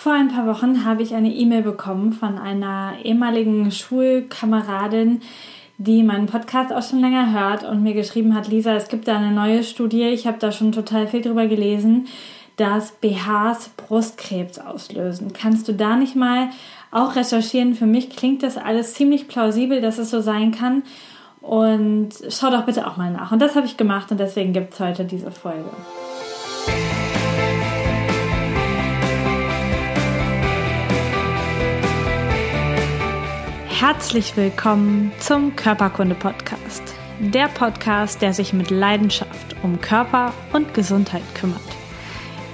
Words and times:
Vor 0.00 0.12
ein 0.12 0.28
paar 0.28 0.46
Wochen 0.46 0.84
habe 0.84 1.02
ich 1.02 1.16
eine 1.16 1.34
E-Mail 1.34 1.62
bekommen 1.62 2.12
von 2.12 2.38
einer 2.38 2.92
ehemaligen 3.02 3.72
Schulkameradin, 3.72 5.22
die 5.78 6.04
meinen 6.04 6.26
Podcast 6.26 6.72
auch 6.72 6.88
schon 6.88 7.00
länger 7.00 7.32
hört 7.32 7.64
und 7.64 7.82
mir 7.82 7.94
geschrieben 7.94 8.36
hat, 8.36 8.46
Lisa, 8.46 8.74
es 8.74 8.86
gibt 8.86 9.08
da 9.08 9.16
eine 9.16 9.32
neue 9.32 9.64
Studie, 9.64 10.04
ich 10.04 10.28
habe 10.28 10.38
da 10.38 10.52
schon 10.52 10.70
total 10.70 11.08
viel 11.08 11.20
drüber 11.20 11.48
gelesen, 11.48 12.06
dass 12.54 12.92
BHs 12.92 13.70
Brustkrebs 13.76 14.60
auslösen. 14.60 15.32
Kannst 15.32 15.66
du 15.66 15.72
da 15.72 15.96
nicht 15.96 16.14
mal 16.14 16.50
auch 16.92 17.16
recherchieren? 17.16 17.74
Für 17.74 17.86
mich 17.86 18.08
klingt 18.10 18.44
das 18.44 18.56
alles 18.56 18.94
ziemlich 18.94 19.26
plausibel, 19.26 19.80
dass 19.80 19.98
es 19.98 20.12
so 20.12 20.20
sein 20.20 20.52
kann. 20.52 20.84
Und 21.40 22.10
schau 22.28 22.50
doch 22.50 22.66
bitte 22.66 22.86
auch 22.86 22.96
mal 22.96 23.10
nach. 23.10 23.32
Und 23.32 23.42
das 23.42 23.56
habe 23.56 23.66
ich 23.66 23.76
gemacht 23.76 24.12
und 24.12 24.20
deswegen 24.20 24.52
gibt 24.52 24.74
es 24.74 24.80
heute 24.80 25.04
diese 25.04 25.32
Folge. 25.32 25.70
Herzlich 33.80 34.36
willkommen 34.36 35.12
zum 35.20 35.54
Körperkunde-Podcast. 35.54 36.82
Der 37.20 37.46
Podcast, 37.46 38.20
der 38.20 38.32
sich 38.32 38.52
mit 38.52 38.70
Leidenschaft 38.70 39.54
um 39.62 39.80
Körper 39.80 40.34
und 40.52 40.74
Gesundheit 40.74 41.22
kümmert. 41.36 41.60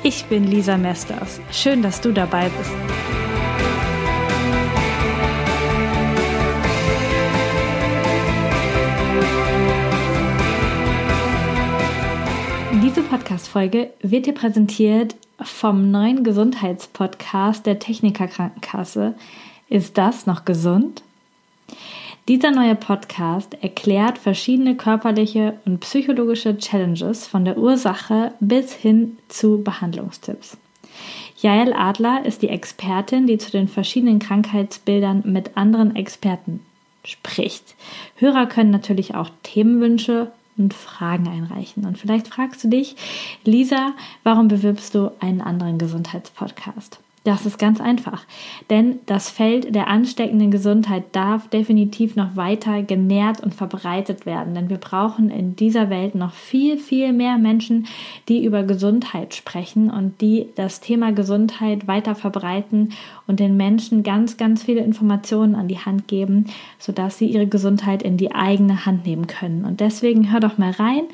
Ich 0.03 0.27
bin 0.27 0.45
Lisa 0.45 0.77
Mesters. 0.77 1.41
Schön, 1.51 1.81
dass 1.81 2.03
du 2.03 2.13
dabei 2.13 2.51
bist. 2.51 2.71
Diese 12.83 13.01
Podcast-Folge 13.01 13.95
wird 14.03 14.27
dir 14.27 14.35
präsentiert 14.35 15.17
vom 15.41 15.91
neuen 15.91 16.23
Gesundheitspodcast 16.23 17.65
der 17.65 17.79
Techniker 17.79 18.27
Krankenkasse. 18.27 19.15
Ist 19.71 19.97
das 19.97 20.27
noch 20.27 20.45
gesund? 20.45 21.03
Dieser 22.27 22.51
neue 22.51 22.75
Podcast 22.75 23.55
erklärt 23.63 24.17
verschiedene 24.17 24.77
körperliche 24.77 25.59
und 25.67 25.81
psychologische 25.81 26.57
Challenges 26.57 27.27
von 27.27 27.45
der 27.45 27.59
Ursache 27.59 28.33
bis 28.41 28.73
hin 28.73 29.19
zu 29.29 29.63
Behandlungstipps. 29.63 30.57
Jael 31.37 31.75
Adler 31.75 32.25
ist 32.25 32.41
die 32.41 32.49
Expertin, 32.49 33.27
die 33.27 33.37
zu 33.37 33.51
den 33.51 33.69
verschiedenen 33.69 34.21
Krankheitsbildern 34.21 35.23
mit 35.27 35.59
anderen 35.59 35.97
Experten 35.97 36.65
spricht. 37.05 37.75
Hörer 38.17 38.47
können 38.47 38.71
natürlich 38.71 39.15
auch 39.15 39.29
Themenwünsche 39.43 40.33
und 40.57 40.73
Fragen 40.73 41.29
einreichen. 41.29 41.85
Und 41.85 41.99
vielleicht 41.99 42.29
fragst 42.29 42.65
du 42.65 42.69
dich, 42.69 42.97
Lisa, 43.45 43.93
warum 44.23 44.49
bewirbst 44.49 44.95
du 44.95 45.13
einen 45.21 45.43
anderen 45.43 45.77
Gesundheitspodcast? 45.77 47.01
Das 47.25 47.47
ist 47.47 47.59
ganz 47.59 47.81
einfach, 47.81 48.27
denn 48.69 48.99
das 49.07 49.31
Feld 49.31 49.75
der 49.75 49.89
ansteckenden 49.89 50.51
Gesundheit 50.51 51.05
darf 51.13 51.49
definitiv 51.49 52.17
noch 52.17 52.37
weiter 52.37 52.83
genährt 52.83 53.41
und 53.41 53.55
verbreitet 53.55 54.27
werden, 54.27 54.55
denn 54.55 54.69
wir 54.69 54.77
brauchen 54.77 55.31
in 55.31 55.57
dieser 55.57 55.89
Welt 55.89 56.15
noch 56.15 56.35
viel, 56.35 56.77
viel 56.77 57.15
mehr 57.15 57.39
Menschen, 57.39 57.87
die 58.29 58.45
über 58.45 58.63
Gesundheit 58.63 59.35
sprechen 59.35 59.91
und 59.91 60.21
die 60.21 60.51
das 60.57 60.81
Thema 60.81 61.13
Gesundheit 61.13 61.89
weiter 61.89 62.15
verbreiten 62.15 62.93
und 63.27 63.41
den 63.41 63.57
Menschen 63.57 64.03
ganz, 64.03 64.37
ganz 64.37 64.63
viele 64.63 64.83
Informationen 64.83 65.55
an 65.55 65.67
die 65.67 65.79
Hand 65.79 66.09
geben, 66.09 66.45
sodass 66.79 67.17
sie 67.17 67.27
ihre 67.27 67.47
Gesundheit 67.47 68.03
in 68.03 68.19
die 68.19 68.33
eigene 68.33 68.85
Hand 68.85 69.07
nehmen 69.07 69.29
können. 69.29 69.65
Und 69.65 69.81
deswegen 69.81 70.31
hör 70.31 70.41
doch 70.41 70.59
mal 70.59 70.73
rein 70.73 71.05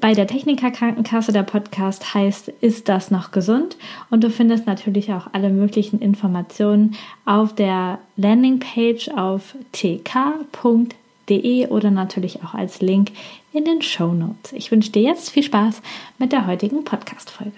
bei 0.00 0.12
der 0.14 0.26
Techniker 0.26 0.70
Krankenkasse. 0.70 1.32
Der 1.32 1.42
Podcast 1.42 2.14
heißt 2.14 2.48
Ist 2.60 2.88
das 2.88 3.10
noch 3.10 3.30
gesund? 3.30 3.76
Und 4.10 4.24
du 4.24 4.30
findest 4.30 4.66
natürlich 4.66 5.12
auch 5.12 5.28
alle 5.32 5.50
möglichen 5.50 6.00
Informationen 6.00 6.94
auf 7.24 7.54
der 7.54 7.98
Landingpage 8.16 9.08
auf 9.08 9.54
tk.de 9.72 11.68
oder 11.68 11.90
natürlich 11.90 12.42
auch 12.42 12.54
als 12.54 12.80
Link 12.80 13.12
in 13.52 13.64
den 13.64 13.82
Show 13.82 14.12
Notes. 14.12 14.52
Ich 14.52 14.70
wünsche 14.70 14.92
dir 14.92 15.02
jetzt 15.02 15.30
viel 15.30 15.42
Spaß 15.42 15.80
mit 16.18 16.32
der 16.32 16.46
heutigen 16.46 16.84
Podcast-Folge. 16.84 17.52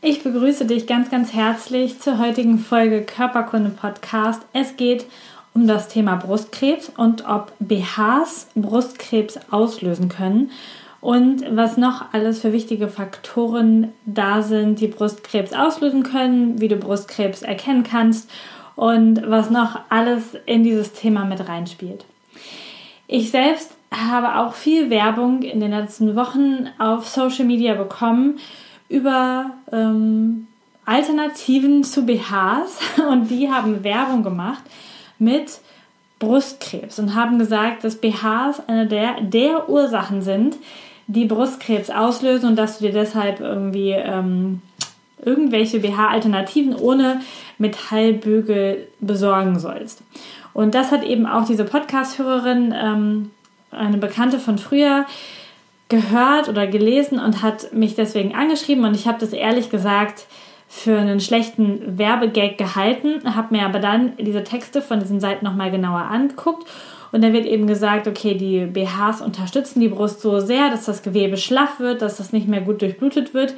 Ich 0.00 0.24
begrüße 0.24 0.66
dich 0.66 0.86
ganz, 0.86 1.10
ganz 1.10 1.32
herzlich 1.32 2.00
zur 2.00 2.18
heutigen 2.18 2.58
Folge 2.58 3.02
Körperkunde 3.02 3.70
Podcast. 3.70 4.42
Es 4.52 4.76
geht 4.76 5.06
um 5.54 5.66
das 5.66 5.88
Thema 5.88 6.16
Brustkrebs 6.16 6.90
und 6.96 7.28
ob 7.28 7.52
BHs 7.60 8.48
Brustkrebs 8.56 9.38
auslösen 9.50 10.08
können 10.08 10.50
und 11.02 11.44
was 11.50 11.76
noch 11.76 12.12
alles 12.12 12.40
für 12.40 12.52
wichtige 12.52 12.86
Faktoren 12.86 13.92
da 14.06 14.40
sind, 14.40 14.80
die 14.80 14.86
Brustkrebs 14.86 15.52
auslösen 15.52 16.04
können, 16.04 16.60
wie 16.60 16.68
du 16.68 16.76
Brustkrebs 16.76 17.42
erkennen 17.42 17.82
kannst 17.82 18.30
und 18.76 19.28
was 19.28 19.50
noch 19.50 19.80
alles 19.88 20.36
in 20.46 20.62
dieses 20.62 20.92
Thema 20.92 21.24
mit 21.24 21.46
reinspielt. 21.48 22.04
Ich 23.08 23.32
selbst 23.32 23.72
habe 23.92 24.38
auch 24.38 24.54
viel 24.54 24.90
Werbung 24.90 25.42
in 25.42 25.58
den 25.58 25.72
letzten 25.72 26.14
Wochen 26.14 26.68
auf 26.78 27.08
Social 27.08 27.46
Media 27.46 27.74
bekommen 27.74 28.38
über 28.88 29.50
ähm, 29.72 30.46
Alternativen 30.84 31.82
zu 31.82 32.06
BHs 32.06 32.78
und 33.10 33.28
die 33.28 33.50
haben 33.50 33.82
Werbung 33.82 34.22
gemacht 34.22 34.62
mit 35.18 35.58
Brustkrebs 36.20 37.00
und 37.00 37.16
haben 37.16 37.40
gesagt, 37.40 37.82
dass 37.82 37.96
BHs 37.96 38.62
eine 38.68 38.86
der, 38.86 39.20
der 39.20 39.68
Ursachen 39.68 40.22
sind, 40.22 40.56
die 41.06 41.24
Brustkrebs 41.24 41.90
auslösen 41.90 42.50
und 42.50 42.56
dass 42.56 42.78
du 42.78 42.86
dir 42.86 42.92
deshalb 42.92 43.40
irgendwie 43.40 43.90
ähm, 43.90 44.62
irgendwelche 45.24 45.80
BH-Alternativen 45.80 46.74
ohne 46.74 47.20
Metallbügel 47.58 48.88
besorgen 49.00 49.58
sollst. 49.58 50.02
Und 50.52 50.74
das 50.74 50.90
hat 50.90 51.04
eben 51.04 51.26
auch 51.26 51.46
diese 51.46 51.64
Podcast-Hörerin, 51.64 52.74
ähm, 52.76 53.30
eine 53.70 53.98
Bekannte 53.98 54.38
von 54.38 54.58
früher, 54.58 55.06
gehört 55.88 56.48
oder 56.48 56.66
gelesen 56.66 57.18
und 57.18 57.42
hat 57.42 57.72
mich 57.72 57.94
deswegen 57.94 58.34
angeschrieben 58.34 58.84
und 58.84 58.94
ich 58.94 59.06
habe 59.06 59.18
das 59.18 59.34
ehrlich 59.34 59.68
gesagt 59.68 60.26
für 60.66 60.98
einen 60.98 61.20
schlechten 61.20 61.98
Werbegag 61.98 62.56
gehalten, 62.56 63.36
habe 63.36 63.54
mir 63.54 63.66
aber 63.66 63.78
dann 63.78 64.16
diese 64.16 64.42
Texte 64.42 64.80
von 64.80 65.00
diesen 65.00 65.20
Seiten 65.20 65.44
nochmal 65.44 65.70
genauer 65.70 66.00
angeguckt 66.00 66.66
und 67.12 67.22
da 67.22 67.32
wird 67.32 67.44
eben 67.44 67.66
gesagt, 67.66 68.08
okay, 68.08 68.34
die 68.34 68.64
BHs 68.64 69.20
unterstützen 69.20 69.80
die 69.80 69.88
Brust 69.88 70.22
so 70.22 70.40
sehr, 70.40 70.70
dass 70.70 70.86
das 70.86 71.02
Gewebe 71.02 71.36
schlaff 71.36 71.78
wird, 71.78 72.00
dass 72.00 72.16
das 72.16 72.32
nicht 72.32 72.48
mehr 72.48 72.62
gut 72.62 72.80
durchblutet 72.80 73.34
wird. 73.34 73.54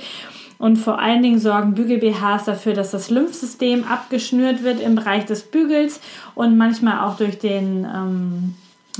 Und 0.58 0.76
vor 0.76 0.98
allen 0.98 1.22
Dingen 1.22 1.38
sorgen 1.38 1.74
Bügel-BHs 1.74 2.44
dafür, 2.44 2.74
dass 2.74 2.90
das 2.90 3.10
Lymphsystem 3.10 3.84
abgeschnürt 3.84 4.62
wird 4.64 4.80
im 4.80 4.96
Bereich 4.96 5.24
des 5.24 5.42
Bügels 5.42 6.00
und 6.34 6.56
manchmal 6.56 7.06
auch 7.06 7.16
durch 7.16 7.38
den, 7.38 7.84
ähm, 7.84 8.54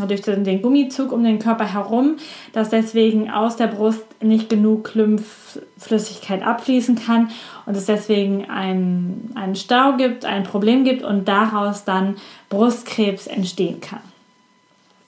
durch 0.07 0.23
den, 0.23 0.45
den 0.45 0.63
Gummizug 0.63 1.11
um 1.11 1.25
den 1.25 1.39
Körper 1.39 1.65
herum, 1.65 2.17
dass 2.53 2.71
deswegen 2.71 3.31
aus 3.31 3.57
der 3.57 3.69
Brust 3.69 4.05
nicht 4.23 4.49
genug 4.49 4.95
Lymphflüssigkeit 4.95 6.45
abfließen 6.45 6.97
kann 6.97 7.31
und 7.67 7.77
es 7.77 7.87
deswegen 7.87 8.51
einen, 8.51 9.33
einen 9.35 9.57
Stau 9.57 9.97
gibt, 9.97 10.25
ein 10.25 10.45
Problem 10.45 10.85
gibt 10.85 11.03
und 11.03 11.27
daraus 11.27 11.85
dann 11.85 12.17
Brustkrebs 12.51 13.27
entstehen 13.27 13.81
kann. 13.81 14.01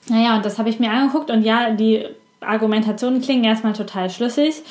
Naja, 0.09 0.37
und 0.37 0.45
das 0.45 0.57
habe 0.57 0.69
ich 0.69 0.79
mir 0.79 0.91
angeguckt 0.91 1.29
und 1.29 1.43
ja, 1.43 1.71
die 1.71 2.05
Argumentationen 2.39 3.21
klingen 3.21 3.43
erstmal 3.43 3.73
total 3.73 4.09
schlüssig. 4.09 4.63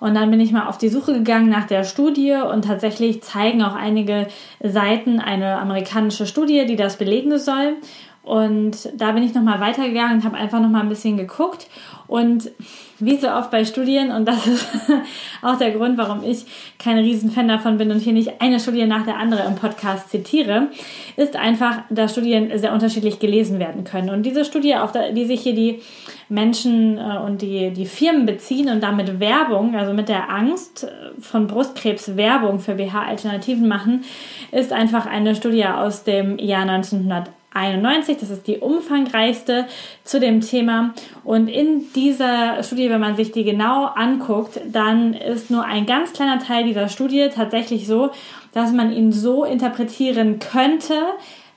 Und 0.00 0.14
dann 0.14 0.30
bin 0.30 0.40
ich 0.40 0.52
mal 0.52 0.68
auf 0.68 0.78
die 0.78 0.88
Suche 0.88 1.12
gegangen 1.12 1.48
nach 1.48 1.66
der 1.66 1.82
Studie 1.82 2.34
und 2.34 2.64
tatsächlich 2.64 3.22
zeigen 3.22 3.62
auch 3.62 3.74
einige 3.74 4.28
Seiten 4.62 5.18
eine 5.18 5.58
amerikanische 5.58 6.26
Studie, 6.26 6.66
die 6.66 6.76
das 6.76 6.98
belegen 6.98 7.36
soll. 7.38 7.74
Und 8.28 8.90
da 8.94 9.12
bin 9.12 9.22
ich 9.22 9.32
nochmal 9.32 9.58
weitergegangen 9.58 10.18
und 10.18 10.24
habe 10.24 10.36
einfach 10.36 10.60
nochmal 10.60 10.82
ein 10.82 10.90
bisschen 10.90 11.16
geguckt. 11.16 11.66
Und 12.08 12.50
wie 12.98 13.16
so 13.16 13.28
oft 13.28 13.50
bei 13.50 13.64
Studien, 13.64 14.10
und 14.10 14.28
das 14.28 14.46
ist 14.46 14.66
auch 15.42 15.56
der 15.56 15.70
Grund, 15.70 15.96
warum 15.96 16.22
ich 16.22 16.44
kein 16.78 16.98
Riesenfan 16.98 17.48
davon 17.48 17.78
bin 17.78 17.90
und 17.90 18.00
hier 18.00 18.12
nicht 18.12 18.42
eine 18.42 18.60
Studie 18.60 18.84
nach 18.84 19.06
der 19.06 19.16
anderen 19.16 19.46
im 19.46 19.54
Podcast 19.54 20.10
zitiere, 20.10 20.68
ist 21.16 21.36
einfach, 21.36 21.78
dass 21.88 22.12
Studien 22.12 22.50
sehr 22.58 22.74
unterschiedlich 22.74 23.18
gelesen 23.18 23.58
werden 23.58 23.84
können. 23.84 24.10
Und 24.10 24.24
diese 24.24 24.44
Studie, 24.44 24.76
auf 24.76 24.92
die 24.92 25.24
sich 25.24 25.40
hier 25.40 25.54
die 25.54 25.80
Menschen 26.28 26.98
äh, 26.98 27.16
und 27.24 27.40
die, 27.40 27.70
die 27.70 27.86
Firmen 27.86 28.26
beziehen 28.26 28.68
und 28.68 28.82
damit 28.82 29.20
Werbung, 29.20 29.74
also 29.74 29.94
mit 29.94 30.10
der 30.10 30.28
Angst 30.28 30.86
von 31.18 31.46
Brustkrebs 31.46 32.14
Werbung 32.18 32.58
für 32.58 32.74
BH-Alternativen 32.74 33.66
machen, 33.66 34.04
ist 34.52 34.74
einfach 34.74 35.06
eine 35.06 35.34
Studie 35.34 35.64
aus 35.64 36.04
dem 36.04 36.38
Jahr 36.38 36.68
1900. 36.68 37.37
91. 37.52 38.18
Das 38.18 38.30
ist 38.30 38.46
die 38.46 38.58
umfangreichste 38.58 39.66
zu 40.04 40.20
dem 40.20 40.40
Thema. 40.40 40.94
Und 41.24 41.48
in 41.48 41.92
dieser 41.94 42.62
Studie, 42.62 42.90
wenn 42.90 43.00
man 43.00 43.16
sich 43.16 43.32
die 43.32 43.44
genau 43.44 43.86
anguckt, 43.86 44.60
dann 44.66 45.14
ist 45.14 45.50
nur 45.50 45.64
ein 45.64 45.86
ganz 45.86 46.12
kleiner 46.12 46.38
Teil 46.38 46.64
dieser 46.64 46.88
Studie 46.88 47.28
tatsächlich 47.34 47.86
so, 47.86 48.10
dass 48.52 48.72
man 48.72 48.92
ihn 48.92 49.12
so 49.12 49.44
interpretieren 49.44 50.38
könnte, 50.38 50.94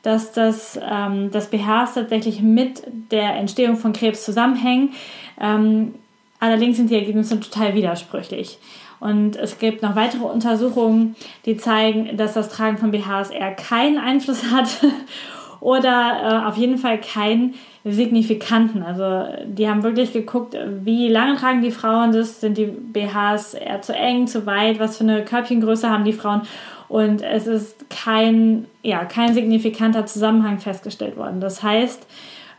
dass 0.04 0.32
das, 0.32 0.80
ähm, 0.82 1.30
das 1.32 1.50
BHs 1.50 1.94
tatsächlich 1.94 2.42
mit 2.42 2.84
der 3.12 3.36
Entstehung 3.36 3.78
von 3.78 3.94
Krebs 3.94 4.26
zusammenhängen. 4.26 4.94
Ähm, 5.40 5.96
allerdings 6.40 6.78
sind 6.78 6.90
die 6.90 6.96
Ergebnisse 6.96 7.40
total 7.40 7.76
widersprüchlich. 7.76 8.58
Und 9.00 9.36
es 9.36 9.58
gibt 9.58 9.82
noch 9.82 9.96
weitere 9.96 10.24
Untersuchungen, 10.24 11.16
die 11.46 11.58
zeigen, 11.58 12.18
dass 12.18 12.34
das 12.34 12.50
Tragen 12.50 12.78
von 12.78 12.92
BHs 12.92 13.32
eher 13.32 13.52
keinen 13.56 13.98
Einfluss 13.98 14.52
hat 14.52 14.68
oder 15.62 16.44
äh, 16.44 16.48
auf 16.48 16.58
jeden 16.58 16.78
Fall 16.78 17.00
keinen 17.00 17.54
signifikanten. 17.86 18.84
Also 18.84 19.26
die 19.46 19.70
haben 19.70 19.84
wirklich 19.84 20.12
geguckt, 20.12 20.58
wie 20.84 21.08
lange 21.08 21.38
tragen 21.38 21.62
die 21.62 21.72
Frauen 21.72 22.12
das, 22.12 22.42
sind 22.42 22.58
die 22.58 22.66
BHs 22.66 23.54
eher 23.54 23.82
zu 23.82 23.94
eng, 23.94 24.28
zu 24.28 24.46
weit, 24.46 24.80
was 24.80 24.98
für 24.98 25.04
eine 25.04 25.24
Körbchengröße 25.24 25.90
haben 25.90 26.04
die 26.04 26.14
Frauen. 26.14 26.42
Und 26.90 27.22
es 27.22 27.48
ist 27.48 27.90
kein, 27.90 28.66
ja, 28.84 29.06
kein 29.06 29.34
signifikanter 29.34 30.06
Zusammenhang 30.06 30.60
festgestellt 30.60 31.16
worden. 31.16 31.40
Das 31.40 31.64
heißt, 31.64 32.06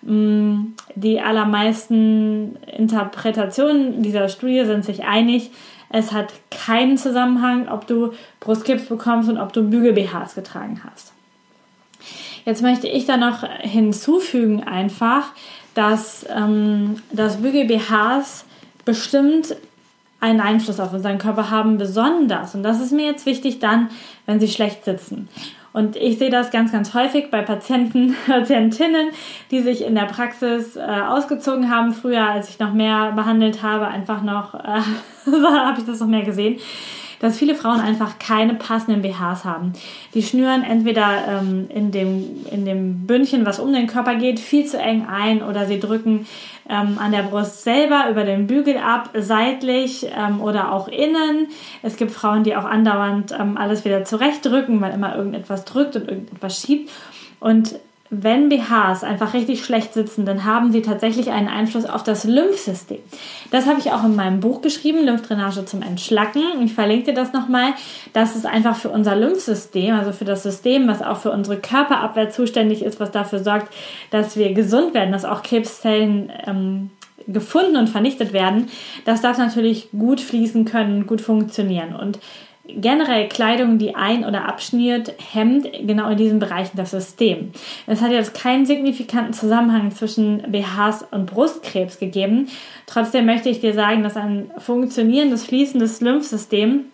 mm, 0.03 0.61
die 0.95 1.21
allermeisten 1.21 2.57
Interpretationen 2.67 4.03
dieser 4.03 4.29
Studie 4.29 4.65
sind 4.65 4.85
sich 4.85 5.05
einig, 5.05 5.51
es 5.91 6.13
hat 6.13 6.33
keinen 6.51 6.97
Zusammenhang, 6.97 7.69
ob 7.69 7.87
du 7.87 8.13
Brustkrebs 8.41 8.87
bekommst 8.87 9.29
und 9.29 9.39
ob 9.39 9.53
du 9.53 9.63
Bügel-BHs 9.63 10.35
getragen 10.35 10.81
hast. 10.85 11.13
Jetzt 12.45 12.63
möchte 12.63 12.89
ich 12.89 13.07
da 13.07 13.17
noch 13.17 13.45
hinzufügen 13.61 14.65
einfach, 14.65 15.31
dass, 15.75 16.27
ähm, 16.35 16.97
dass 17.13 17.39
Bügel-BHs 17.39 18.45
bestimmt 18.85 19.57
einen 20.21 20.41
Einfluss 20.41 20.81
auf 20.81 20.93
unseren 20.93 21.19
Körper 21.19 21.51
haben, 21.51 21.79
besonders. 21.79 22.55
Und 22.55 22.63
das 22.63 22.81
ist 22.81 22.93
mir 22.93 23.07
jetzt 23.07 23.27
wichtig 23.27 23.59
dann, 23.59 23.91
wenn 24.27 24.41
sie 24.41 24.49
schlecht 24.49 24.85
sitzen. 24.85 25.29
Und 25.73 25.97
ich 25.97 26.19
sehe 26.19 26.31
das 26.31 26.51
ganz, 26.51 26.71
ganz 26.71 26.93
häufig 26.95 27.31
bei 27.31 27.41
Patienten, 27.43 28.15
Patientinnen, 28.27 29.09
die 29.51 29.61
sich 29.61 29.85
in 29.85 29.95
der 29.95 30.05
Praxis 30.05 30.77
äh, 30.77 30.81
ausgezogen 30.81 31.71
haben. 31.71 31.93
Früher, 31.93 32.29
als 32.29 32.51
ich 32.51 32.59
noch 32.59 32.73
mehr 32.73 33.13
behandelt 33.13 33.63
habe, 33.63 33.89
einfach 33.89 34.23
noch, 34.23 34.55
äh, 34.55 34.83
habe 35.27 35.81
ich 35.81 35.87
das 35.87 36.01
noch 36.01 36.09
mehr 36.09 36.25
gesehen 36.25 36.61
dass 37.23 37.39
viele 37.39 37.55
Frauen 37.55 37.81
einfach 37.81 38.19
keine 38.19 38.55
passenden 38.55 39.01
BHs 39.01 39.45
haben. 39.45 39.73
Die 40.13 40.23
schnüren 40.23 40.65
entweder 40.65 41.41
ähm, 41.41 41.69
in, 41.71 41.93
dem, 41.93 42.45
in 42.51 42.65
dem 42.65 43.07
Bündchen, 43.07 43.47
was 43.47 43.61
um 43.61 43.73
den 43.73 43.87
Körper 43.87 44.17
geht, 44.17 44.41
viel 44.41 44.67
zu 44.67 44.77
eng 44.77 45.07
ein 45.07 45.41
oder 45.43 45.67
sie 45.67 45.79
drücken 45.79 46.27
ähm, 46.69 46.99
an 46.99 47.13
der 47.13 47.23
Brust 47.23 47.63
selber 47.63 48.11
über 48.11 48.25
den 48.25 48.49
Bügel 48.49 48.77
ab, 48.77 49.11
seitlich 49.15 50.05
ähm, 50.17 50.41
oder 50.41 50.73
auch 50.73 50.89
innen. 50.89 51.47
Es 51.83 51.97
gibt 51.97 52.11
Frauen, 52.11 52.43
die 52.43 52.57
auch 52.57 52.65
andauernd 52.65 53.33
ähm, 53.39 53.57
alles 53.57 53.85
wieder 53.85 54.05
zurechtdrücken, 54.05 54.81
weil 54.81 54.93
immer 54.93 55.15
irgendetwas 55.15 55.65
drückt 55.65 55.95
und 55.95 56.09
irgendetwas 56.09 56.61
schiebt. 56.61 56.91
Und 57.39 57.77
wenn 58.15 58.51
BHs 58.51 59.05
einfach 59.05 59.33
richtig 59.33 59.65
schlecht 59.65 59.95
sitzen, 59.95 60.27
dann 60.27 60.45
haben 60.45 60.71
sie 60.71 60.83
tatsächlich 60.83 61.31
einen 61.31 61.49
Einfluss 61.49 61.87
auf 61.87 62.03
das 62.03 62.25
Lymphsystem. 62.25 62.99
Das 63.51 63.67
habe 63.67 63.81
ich 63.81 63.91
auch 63.91 64.05
in 64.05 64.15
meinem 64.15 64.41
Buch 64.41 64.61
geschrieben, 64.61 65.03
Lymphdrainage 65.03 65.65
zum 65.65 65.81
Entschlacken. 65.81 66.43
Ich 66.63 66.75
verlinke 66.75 67.07
dir 67.07 67.15
das 67.15 67.33
nochmal. 67.33 67.73
Das 68.13 68.37
ist 68.37 68.45
einfach 68.45 68.77
für 68.77 68.91
unser 68.91 69.17
Lymphsystem, 69.17 69.95
also 69.95 70.13
für 70.13 70.27
das 70.27 70.43
System, 70.43 70.89
was 70.89 71.01
auch 71.01 71.17
für 71.17 71.31
unsere 71.31 71.57
Körperabwehr 71.57 72.29
zuständig 72.29 72.85
ist, 72.85 73.01
was 73.01 73.13
dafür 73.13 73.43
sorgt, 73.43 73.73
dass 74.11 74.37
wir 74.37 74.53
gesund 74.53 74.93
werden, 74.93 75.13
dass 75.13 75.25
auch 75.25 75.43
Krebszellen 75.43 76.31
ähm, 76.47 76.91
gefunden 77.27 77.77
und 77.77 77.89
vernichtet 77.89 78.35
werden. 78.35 78.69
Das 79.07 79.23
darf 79.23 79.39
natürlich 79.39 79.89
gut 79.91 80.21
fließen 80.21 80.67
können, 80.67 81.07
gut 81.07 81.23
funktionieren. 81.23 81.97
Und 81.97 82.19
generell 82.67 83.29
Kleidung, 83.29 83.79
die 83.79 83.95
ein- 83.95 84.25
oder 84.25 84.47
abschnürt, 84.47 85.15
hemmt 85.33 85.69
genau 85.85 86.11
in 86.11 86.17
diesen 86.17 86.39
Bereichen 86.39 86.77
das 86.77 86.93
System. 86.93 87.51
Es 87.87 88.01
hat 88.01 88.13
jetzt 88.13 88.35
keinen 88.35 88.67
signifikanten 88.67 89.33
Zusammenhang 89.33 89.91
zwischen 89.91 90.43
BHs 90.51 91.05
und 91.11 91.27
Brustkrebs 91.27 91.99
gegeben. 91.99 92.49
Trotzdem 92.87 93.27
möchte 93.27 93.49
ich 93.49 93.61
dir 93.61 93.75
sagen, 93.75 94.03
dass 94.03 94.17
ein 94.17 94.51
funktionierendes, 94.59 95.45
fließendes 95.45 96.01
Lymphsystem 96.01 96.87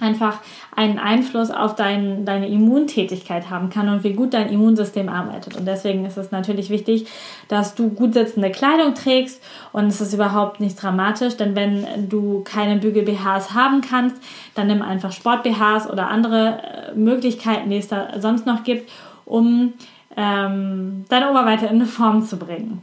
einfach 0.00 0.38
einen 0.74 0.98
Einfluss 0.98 1.50
auf 1.50 1.74
dein, 1.74 2.24
deine 2.24 2.48
Immuntätigkeit 2.48 3.50
haben 3.50 3.70
kann 3.70 3.88
und 3.88 4.04
wie 4.04 4.14
gut 4.14 4.34
dein 4.34 4.48
Immunsystem 4.48 5.08
arbeitet. 5.08 5.56
Und 5.56 5.66
deswegen 5.66 6.04
ist 6.04 6.16
es 6.16 6.30
natürlich 6.30 6.70
wichtig, 6.70 7.06
dass 7.48 7.74
du 7.74 7.90
gut 7.90 8.14
sitzende 8.14 8.50
Kleidung 8.50 8.94
trägst 8.94 9.42
und 9.72 9.86
es 9.86 10.00
ist 10.00 10.14
überhaupt 10.14 10.60
nicht 10.60 10.80
dramatisch, 10.80 11.36
denn 11.36 11.54
wenn 11.54 12.08
du 12.08 12.42
keine 12.44 12.76
Bügel-BHs 12.76 13.54
haben 13.54 13.80
kannst, 13.80 14.16
dann 14.54 14.66
nimm 14.66 14.82
einfach 14.82 15.12
Sport-BHs 15.12 15.88
oder 15.90 16.08
andere 16.08 16.62
äh, 16.62 16.94
Möglichkeiten, 16.94 17.70
die 17.70 17.78
es 17.78 17.88
da 17.88 18.20
sonst 18.20 18.46
noch 18.46 18.64
gibt, 18.64 18.90
um 19.24 19.74
ähm, 20.16 21.04
deine 21.08 21.30
Oberweite 21.30 21.66
in 21.66 21.76
eine 21.76 21.86
Form 21.86 22.24
zu 22.24 22.36
bringen. 22.36 22.82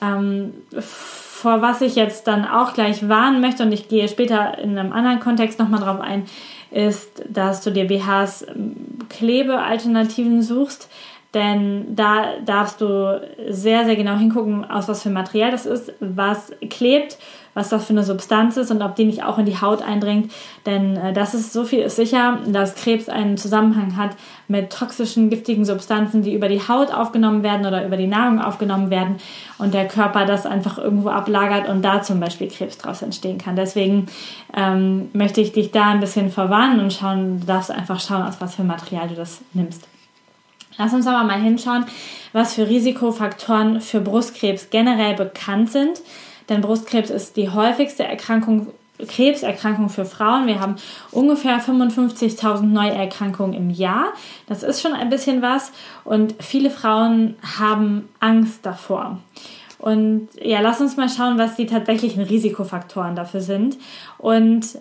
Ähm, 0.00 0.52
vor 1.42 1.60
was 1.60 1.80
ich 1.80 1.96
jetzt 1.96 2.28
dann 2.28 2.44
auch 2.44 2.72
gleich 2.72 3.08
warnen 3.08 3.40
möchte, 3.40 3.64
und 3.64 3.72
ich 3.72 3.88
gehe 3.88 4.08
später 4.08 4.58
in 4.58 4.78
einem 4.78 4.92
anderen 4.92 5.18
Kontext 5.18 5.58
nochmal 5.58 5.80
drauf 5.80 6.00
ein, 6.00 6.24
ist, 6.70 7.24
dass 7.28 7.62
du 7.62 7.72
dir 7.72 7.88
BHs 7.88 8.46
ähm, 8.48 8.76
Klebealternativen 9.08 10.42
suchst. 10.42 10.88
Denn 11.34 11.96
da 11.96 12.36
darfst 12.44 12.80
du 12.80 13.20
sehr, 13.48 13.84
sehr 13.84 13.96
genau 13.96 14.16
hingucken, 14.16 14.70
aus 14.70 14.86
was 14.86 15.02
für 15.02 15.10
Material 15.10 15.50
das 15.50 15.66
ist, 15.66 15.92
was 15.98 16.52
klebt 16.70 17.18
was 17.54 17.68
das 17.68 17.84
für 17.84 17.92
eine 17.92 18.04
Substanz 18.04 18.56
ist 18.56 18.70
und 18.70 18.82
ob 18.82 18.96
die 18.96 19.04
nicht 19.04 19.24
auch 19.24 19.38
in 19.38 19.46
die 19.46 19.60
Haut 19.60 19.82
eindringt. 19.82 20.32
Denn 20.66 20.96
äh, 20.96 21.12
das 21.12 21.34
ist 21.34 21.52
so 21.52 21.64
viel 21.64 21.80
ist 21.80 21.96
sicher, 21.96 22.38
dass 22.46 22.74
Krebs 22.74 23.08
einen 23.08 23.36
Zusammenhang 23.36 23.96
hat 23.96 24.10
mit 24.48 24.70
toxischen, 24.70 25.30
giftigen 25.30 25.64
Substanzen, 25.64 26.22
die 26.22 26.34
über 26.34 26.48
die 26.48 26.66
Haut 26.66 26.92
aufgenommen 26.92 27.42
werden 27.42 27.66
oder 27.66 27.84
über 27.84 27.96
die 27.96 28.06
Nahrung 28.06 28.40
aufgenommen 28.40 28.90
werden 28.90 29.16
und 29.58 29.74
der 29.74 29.88
Körper 29.88 30.26
das 30.26 30.46
einfach 30.46 30.78
irgendwo 30.78 31.08
ablagert 31.08 31.68
und 31.68 31.82
da 31.82 32.02
zum 32.02 32.20
Beispiel 32.20 32.48
Krebs 32.48 32.78
draus 32.78 33.02
entstehen 33.02 33.38
kann. 33.38 33.56
Deswegen 33.56 34.06
ähm, 34.54 35.10
möchte 35.12 35.40
ich 35.40 35.52
dich 35.52 35.70
da 35.70 35.90
ein 35.90 36.00
bisschen 36.00 36.30
verwarnen 36.30 36.80
und 36.80 36.92
schauen, 36.92 37.40
du 37.40 37.46
darfst 37.46 37.70
einfach 37.70 38.00
schauen, 38.00 38.22
aus 38.22 38.40
was 38.40 38.54
für 38.54 38.64
Material 38.64 39.08
du 39.08 39.14
das 39.14 39.40
nimmst. 39.52 39.86
Lass 40.78 40.94
uns 40.94 41.06
aber 41.06 41.24
mal 41.24 41.40
hinschauen, 41.40 41.84
was 42.32 42.54
für 42.54 42.68
Risikofaktoren 42.68 43.80
für 43.80 44.00
Brustkrebs 44.00 44.70
generell 44.70 45.14
bekannt 45.14 45.70
sind. 45.70 46.00
Denn 46.48 46.60
Brustkrebs 46.60 47.10
ist 47.10 47.36
die 47.36 47.48
häufigste 47.48 48.04
Erkrankung, 48.04 48.68
Krebserkrankung 49.06 49.88
für 49.88 50.04
Frauen. 50.04 50.46
Wir 50.46 50.60
haben 50.60 50.76
ungefähr 51.10 51.60
55.000 51.60 52.62
Neuerkrankungen 52.62 53.54
im 53.54 53.70
Jahr. 53.70 54.12
Das 54.46 54.62
ist 54.62 54.80
schon 54.80 54.92
ein 54.92 55.08
bisschen 55.08 55.42
was. 55.42 55.72
Und 56.04 56.34
viele 56.40 56.70
Frauen 56.70 57.36
haben 57.58 58.08
Angst 58.20 58.64
davor. 58.64 59.18
Und 59.78 60.28
ja, 60.40 60.60
lass 60.60 60.80
uns 60.80 60.96
mal 60.96 61.08
schauen, 61.08 61.38
was 61.38 61.56
die 61.56 61.66
tatsächlichen 61.66 62.22
Risikofaktoren 62.22 63.16
dafür 63.16 63.40
sind. 63.40 63.78
Und 64.18 64.78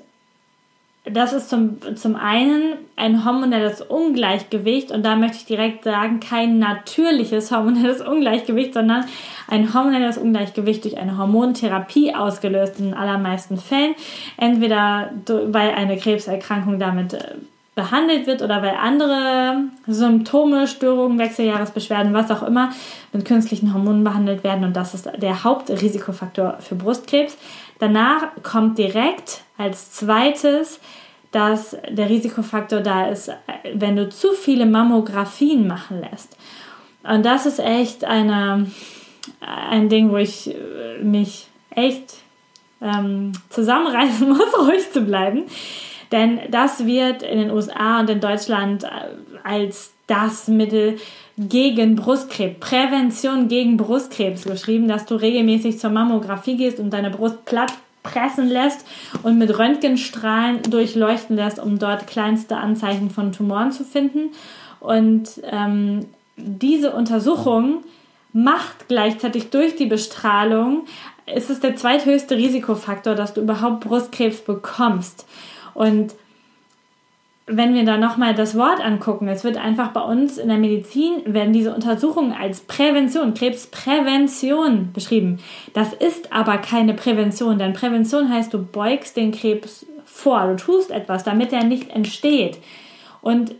das 1.03 1.33
ist 1.33 1.49
zum, 1.49 1.77
zum 1.95 2.15
einen 2.15 2.73
ein 2.95 3.25
hormonelles 3.25 3.81
Ungleichgewicht 3.81 4.91
und 4.91 5.03
da 5.03 5.15
möchte 5.15 5.37
ich 5.37 5.45
direkt 5.45 5.83
sagen, 5.83 6.19
kein 6.19 6.59
natürliches 6.59 7.51
hormonelles 7.51 8.01
Ungleichgewicht, 8.07 8.75
sondern 8.75 9.05
ein 9.47 9.73
hormonelles 9.73 10.19
Ungleichgewicht 10.19 10.83
durch 10.83 10.99
eine 10.99 11.17
Hormontherapie 11.17 12.13
ausgelöst 12.13 12.79
in 12.79 12.93
allermeisten 12.93 13.57
Fällen. 13.57 13.95
Entweder 14.37 15.11
weil 15.25 15.71
eine 15.71 15.97
Krebserkrankung 15.97 16.77
damit 16.77 17.13
äh, 17.13 17.33
behandelt 17.73 18.27
wird 18.27 18.41
oder 18.41 18.61
weil 18.61 18.75
andere 18.75 19.63
Symptome, 19.87 20.67
Störungen, 20.67 21.17
Wechseljahresbeschwerden, 21.17 22.13
was 22.13 22.29
auch 22.29 22.43
immer 22.43 22.71
mit 23.13 23.25
künstlichen 23.25 23.73
Hormonen 23.73 24.03
behandelt 24.03 24.43
werden 24.43 24.65
und 24.65 24.75
das 24.75 24.93
ist 24.93 25.09
der 25.17 25.43
Hauptrisikofaktor 25.43 26.57
für 26.59 26.75
Brustkrebs. 26.75 27.37
Danach 27.79 28.27
kommt 28.43 28.77
direkt 28.77 29.41
als 29.57 29.91
zweites, 29.93 30.79
dass 31.31 31.77
der 31.89 32.09
Risikofaktor 32.09 32.81
da 32.81 33.07
ist, 33.07 33.31
wenn 33.73 33.95
du 33.95 34.09
zu 34.09 34.33
viele 34.33 34.65
Mammografien 34.65 35.65
machen 35.65 36.01
lässt. 36.01 36.37
Und 37.03 37.25
das 37.25 37.45
ist 37.45 37.59
echt 37.59 38.03
eine, 38.03 38.69
ein 39.39 39.87
Ding, 39.87 40.11
wo 40.11 40.17
ich 40.17 40.53
mich 41.01 41.47
echt 41.73 42.15
ähm, 42.81 43.31
zusammenreißen 43.49 44.27
muss, 44.29 44.57
ruhig 44.59 44.91
zu 44.91 45.01
bleiben. 45.01 45.43
Denn 46.11 46.39
das 46.49 46.85
wird 46.85 47.23
in 47.23 47.39
den 47.39 47.51
USA 47.51 47.99
und 48.01 48.09
in 48.09 48.19
Deutschland 48.19 48.85
als 49.43 49.93
das 50.07 50.47
Mittel 50.47 50.97
gegen 51.37 51.95
Brustkrebs, 51.95 52.59
Prävention 52.59 53.47
gegen 53.47 53.77
Brustkrebs 53.77 54.43
geschrieben, 54.43 54.87
dass 54.87 55.05
du 55.05 55.15
regelmäßig 55.15 55.79
zur 55.79 55.89
Mammographie 55.89 56.57
gehst 56.57 56.79
und 56.79 56.91
deine 56.91 57.09
Brust 57.09 57.45
platt 57.45 57.73
pressen 58.03 58.49
lässt 58.49 58.85
und 59.23 59.37
mit 59.37 59.57
Röntgenstrahlen 59.57 60.63
durchleuchten 60.63 61.35
lässt, 61.35 61.59
um 61.59 61.79
dort 61.79 62.07
kleinste 62.07 62.57
Anzeichen 62.57 63.09
von 63.09 63.31
Tumoren 63.31 63.71
zu 63.71 63.83
finden. 63.83 64.31
Und 64.79 65.29
ähm, 65.49 66.07
diese 66.35 66.91
Untersuchung 66.91 67.83
macht 68.33 68.87
gleichzeitig 68.87 69.49
durch 69.49 69.75
die 69.75 69.85
Bestrahlung, 69.85 70.85
ist 71.33 71.49
es 71.49 71.59
der 71.59 71.75
zweithöchste 71.75 72.35
Risikofaktor, 72.35 73.13
dass 73.15 73.33
du 73.33 73.41
überhaupt 73.41 73.81
Brustkrebs 73.81 74.41
bekommst. 74.41 75.25
Und 75.73 76.13
wenn 77.47 77.73
wir 77.73 77.83
da 77.83 77.97
nochmal 77.97 78.33
das 78.33 78.57
Wort 78.57 78.79
angucken, 78.79 79.27
es 79.27 79.43
wird 79.43 79.57
einfach 79.57 79.89
bei 79.89 80.01
uns 80.01 80.37
in 80.37 80.47
der 80.47 80.57
Medizin, 80.57 81.21
werden 81.25 81.53
diese 81.53 81.73
Untersuchungen 81.73 82.33
als 82.33 82.61
Prävention, 82.61 83.33
Krebsprävention 83.33 84.93
beschrieben. 84.93 85.39
Das 85.73 85.93
ist 85.93 86.31
aber 86.31 86.57
keine 86.59 86.93
Prävention, 86.93 87.57
denn 87.57 87.73
Prävention 87.73 88.29
heißt, 88.29 88.53
du 88.53 88.63
beugst 88.63 89.17
den 89.17 89.31
Krebs 89.31 89.85
vor, 90.05 90.47
du 90.47 90.55
tust 90.55 90.91
etwas, 90.91 91.23
damit 91.23 91.51
er 91.51 91.63
nicht 91.63 91.89
entsteht. 91.89 92.59
Und 93.21 93.55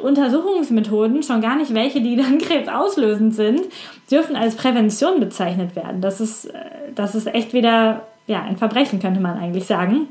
Untersuchungsmethoden, 0.00 1.22
schon 1.22 1.40
gar 1.40 1.56
nicht 1.56 1.74
welche, 1.74 2.00
die 2.00 2.16
dann 2.16 2.38
krebsauslösend 2.38 3.34
sind, 3.34 3.62
dürfen 4.10 4.36
als 4.36 4.56
Prävention 4.56 5.20
bezeichnet 5.20 5.76
werden. 5.76 6.00
Das 6.00 6.20
ist, 6.20 6.46
äh, 6.46 6.54
das 6.94 7.14
ist 7.14 7.26
echt 7.26 7.52
wieder 7.52 8.06
ja, 8.26 8.42
ein 8.42 8.56
Verbrechen, 8.56 9.00
könnte 9.00 9.20
man 9.20 9.36
eigentlich 9.36 9.66
sagen. 9.66 10.08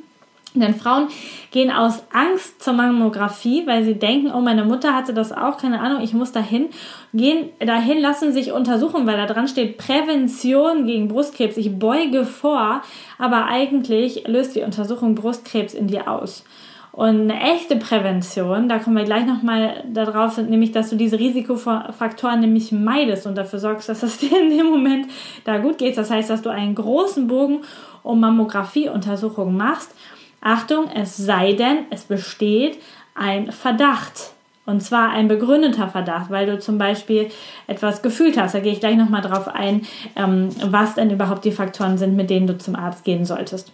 Denn 0.54 0.76
Frauen 0.76 1.08
gehen 1.52 1.72
aus 1.72 2.04
Angst 2.12 2.62
zur 2.62 2.74
Mammographie, 2.74 3.64
weil 3.66 3.86
sie 3.86 3.96
denken, 3.96 4.32
oh, 4.34 4.42
meine 4.42 4.66
Mutter 4.66 4.94
hatte 4.94 5.14
das 5.14 5.32
auch, 5.32 5.58
keine 5.58 5.80
Ahnung, 5.80 6.02
ich 6.02 6.14
muss 6.14 6.34
dahin, 6.34 6.70
gehen 7.14 7.50
dahin, 7.60 8.02
lassen 8.02 8.34
sich 8.34 8.52
untersuchen, 8.52 9.08
weil 9.08 9.16
da 9.16 9.28
dran 9.28 9.48
steht 9.48 9.78
Prävention 9.78 10.86
gegen 10.86 11.08
Brustkrebs. 11.08 11.56
Ich 11.56 11.80
beuge 11.80 12.26
vor, 12.26 12.82
aber 13.18 13.46
eigentlich 13.46 14.28
löst 14.28 14.56
die 14.56 14.62
Untersuchung 14.62 15.16
Brustkrebs 15.16 15.74
in 15.74 15.88
dir 15.88 16.10
aus. 16.10 16.44
Und 16.92 17.32
eine 17.32 17.40
echte 17.40 17.78
Prävention, 17.78 18.68
da 18.68 18.78
kommen 18.80 18.98
wir 18.98 19.06
gleich 19.06 19.26
nochmal 19.26 19.86
darauf, 19.88 20.38
nämlich, 20.38 20.74
dass 20.74 20.90
du 20.90 20.98
diese 20.98 21.18
Risikofaktoren 21.18 22.42
nämlich 22.42 22.74
meidest 22.74 23.26
und 23.26 23.38
dafür 23.38 23.60
sorgst, 23.60 23.88
dass 23.88 24.04
es 24.04 24.18
dir 24.20 24.42
in 24.42 24.50
dem 24.50 24.66
Moment 24.66 25.08
da 25.46 25.60
gut 25.60 25.78
geht. 25.78 25.98
Das 25.98 26.12
heißt, 26.12 26.30
dass 26.30 26.42
du 26.42 26.50
einen 26.50 26.76
großen 26.76 27.28
Bogen 27.28 27.62
um 28.04 28.20
Mammografieuntersuchungen 28.20 29.56
machst 29.56 29.96
Achtung, 30.42 30.90
es 30.94 31.16
sei 31.16 31.54
denn, 31.54 31.86
es 31.92 32.04
besteht 32.04 32.80
ein 33.16 33.52
Verdacht. 33.52 34.34
Und 34.66 34.82
zwar 34.82 35.10
ein 35.10 35.28
begründeter 35.28 35.88
Verdacht, 35.88 36.30
weil 36.30 36.46
du 36.46 36.60
zum 36.60 36.78
Beispiel 36.78 37.30
etwas 37.68 38.02
gefühlt 38.02 38.40
hast. 38.40 38.54
Da 38.54 38.60
gehe 38.60 38.74
ich 38.74 38.80
gleich 38.80 38.96
nochmal 38.96 39.22
drauf 39.22 39.48
ein, 39.48 39.86
ähm, 40.16 40.50
was 40.66 40.96
denn 40.96 41.10
überhaupt 41.10 41.46
die 41.46 41.52
Faktoren 41.52 41.98
sind, 41.98 42.16
mit 42.16 42.30
denen 42.30 42.48
du 42.48 42.58
zum 42.58 42.76
Arzt 42.76 43.04
gehen 43.04 43.26
solltest. 43.26 43.72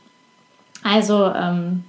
Also, 0.84 1.26
ähm, 1.26 1.84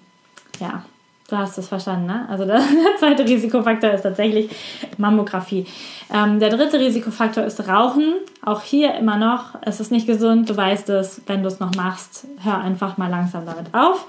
ja, 0.60 0.82
du 1.28 1.36
hast 1.36 1.58
es 1.58 1.68
verstanden, 1.68 2.06
ne? 2.06 2.26
Also 2.28 2.44
der, 2.44 2.60
zweite 2.98 3.24
Risikofaktor 3.24 3.90
ist 3.90 4.02
tatsächlich 4.02 4.50
Mammographie. 4.96 5.66
Ähm, 6.12 6.40
der 6.40 6.50
dritte 6.50 6.80
Risikofaktor 6.80 7.44
ist 7.44 7.68
Rauchen. 7.68 8.14
Auch 8.44 8.62
hier 8.62 8.94
immer 8.94 9.16
noch, 9.16 9.54
es 9.62 9.78
ist 9.78 9.92
nicht 9.92 10.06
gesund, 10.06 10.50
du 10.50 10.56
weißt 10.56 10.88
es, 10.90 11.22
wenn 11.26 11.42
du 11.42 11.48
es 11.48 11.60
noch 11.60 11.74
machst, 11.76 12.26
hör 12.42 12.60
einfach 12.60 12.96
mal 12.98 13.08
langsam 13.08 13.46
damit 13.46 13.72
auf. 13.72 14.06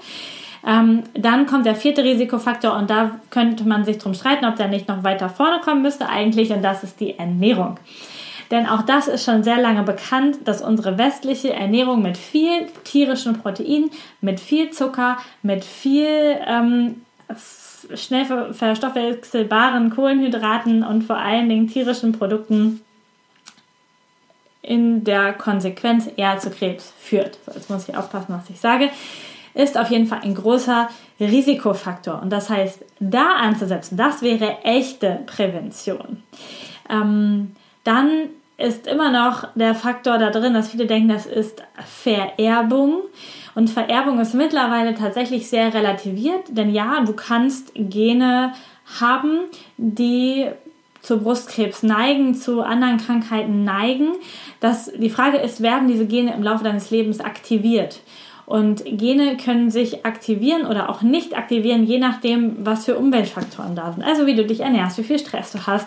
Ähm, 0.66 1.04
dann 1.14 1.46
kommt 1.46 1.66
der 1.66 1.74
vierte 1.74 2.04
Risikofaktor 2.04 2.76
und 2.76 2.90
da 2.90 3.12
könnte 3.30 3.64
man 3.64 3.84
sich 3.84 3.98
drum 3.98 4.14
streiten, 4.14 4.44
ob 4.44 4.56
der 4.56 4.68
nicht 4.68 4.88
noch 4.88 5.04
weiter 5.04 5.28
vorne 5.28 5.60
kommen 5.60 5.82
müsste 5.82 6.08
eigentlich 6.08 6.52
und 6.52 6.62
das 6.62 6.84
ist 6.84 7.00
die 7.00 7.18
Ernährung. 7.18 7.78
Denn 8.50 8.66
auch 8.66 8.82
das 8.82 9.06
ist 9.06 9.24
schon 9.24 9.44
sehr 9.44 9.60
lange 9.60 9.84
bekannt, 9.84 10.38
dass 10.44 10.60
unsere 10.60 10.98
westliche 10.98 11.52
Ernährung 11.52 12.02
mit 12.02 12.18
viel 12.18 12.66
tierischen 12.84 13.40
Protein, 13.40 13.90
mit 14.20 14.40
viel 14.40 14.70
Zucker, 14.70 15.18
mit 15.42 15.64
viel 15.64 16.36
ähm, 16.46 17.02
schnell 17.94 18.52
verstoffwechselbaren 18.52 19.90
Kohlenhydraten 19.90 20.82
und 20.82 21.02
vor 21.02 21.16
allen 21.16 21.48
Dingen 21.48 21.68
tierischen 21.68 22.12
Produkten 22.12 22.80
in 24.62 25.04
der 25.04 25.32
Konsequenz 25.32 26.08
eher 26.16 26.38
zu 26.38 26.50
Krebs 26.50 26.92
führt. 26.98 27.38
So, 27.46 27.52
jetzt 27.52 27.70
muss 27.70 27.88
ich 27.88 27.96
aufpassen, 27.96 28.34
was 28.34 28.50
ich 28.50 28.60
sage 28.60 28.90
ist 29.54 29.78
auf 29.78 29.90
jeden 29.90 30.06
Fall 30.06 30.20
ein 30.22 30.34
großer 30.34 30.88
Risikofaktor. 31.18 32.20
Und 32.22 32.30
das 32.30 32.50
heißt, 32.50 32.84
da 33.00 33.36
anzusetzen, 33.36 33.96
das 33.96 34.22
wäre 34.22 34.58
echte 34.64 35.20
Prävention. 35.26 36.22
Ähm, 36.88 37.56
dann 37.84 38.30
ist 38.56 38.86
immer 38.86 39.10
noch 39.10 39.48
der 39.54 39.74
Faktor 39.74 40.18
da 40.18 40.30
drin, 40.30 40.54
dass 40.54 40.68
viele 40.68 40.86
denken, 40.86 41.08
das 41.08 41.26
ist 41.26 41.62
Vererbung. 41.84 43.00
Und 43.54 43.70
Vererbung 43.70 44.20
ist 44.20 44.34
mittlerweile 44.34 44.94
tatsächlich 44.94 45.48
sehr 45.48 45.72
relativiert, 45.72 46.44
denn 46.50 46.70
ja, 46.70 47.00
du 47.00 47.14
kannst 47.14 47.72
Gene 47.74 48.52
haben, 49.00 49.40
die 49.76 50.48
zu 51.02 51.18
Brustkrebs 51.18 51.82
neigen, 51.82 52.34
zu 52.34 52.60
anderen 52.60 52.98
Krankheiten 52.98 53.64
neigen. 53.64 54.12
Das, 54.60 54.92
die 54.92 55.10
Frage 55.10 55.38
ist, 55.38 55.62
werden 55.62 55.88
diese 55.88 56.06
Gene 56.06 56.34
im 56.34 56.42
Laufe 56.42 56.62
deines 56.62 56.90
Lebens 56.90 57.20
aktiviert? 57.20 58.00
Und 58.50 58.82
Gene 58.84 59.36
können 59.36 59.70
sich 59.70 60.04
aktivieren 60.04 60.66
oder 60.66 60.90
auch 60.90 61.02
nicht 61.02 61.38
aktivieren, 61.38 61.84
je 61.84 62.00
nachdem, 62.00 62.56
was 62.66 62.84
für 62.84 62.98
Umweltfaktoren 62.98 63.76
da 63.76 63.92
sind. 63.92 64.02
Also 64.02 64.26
wie 64.26 64.34
du 64.34 64.44
dich 64.44 64.58
ernährst, 64.58 64.98
wie 64.98 65.04
viel 65.04 65.20
Stress 65.20 65.52
du 65.52 65.68
hast, 65.68 65.86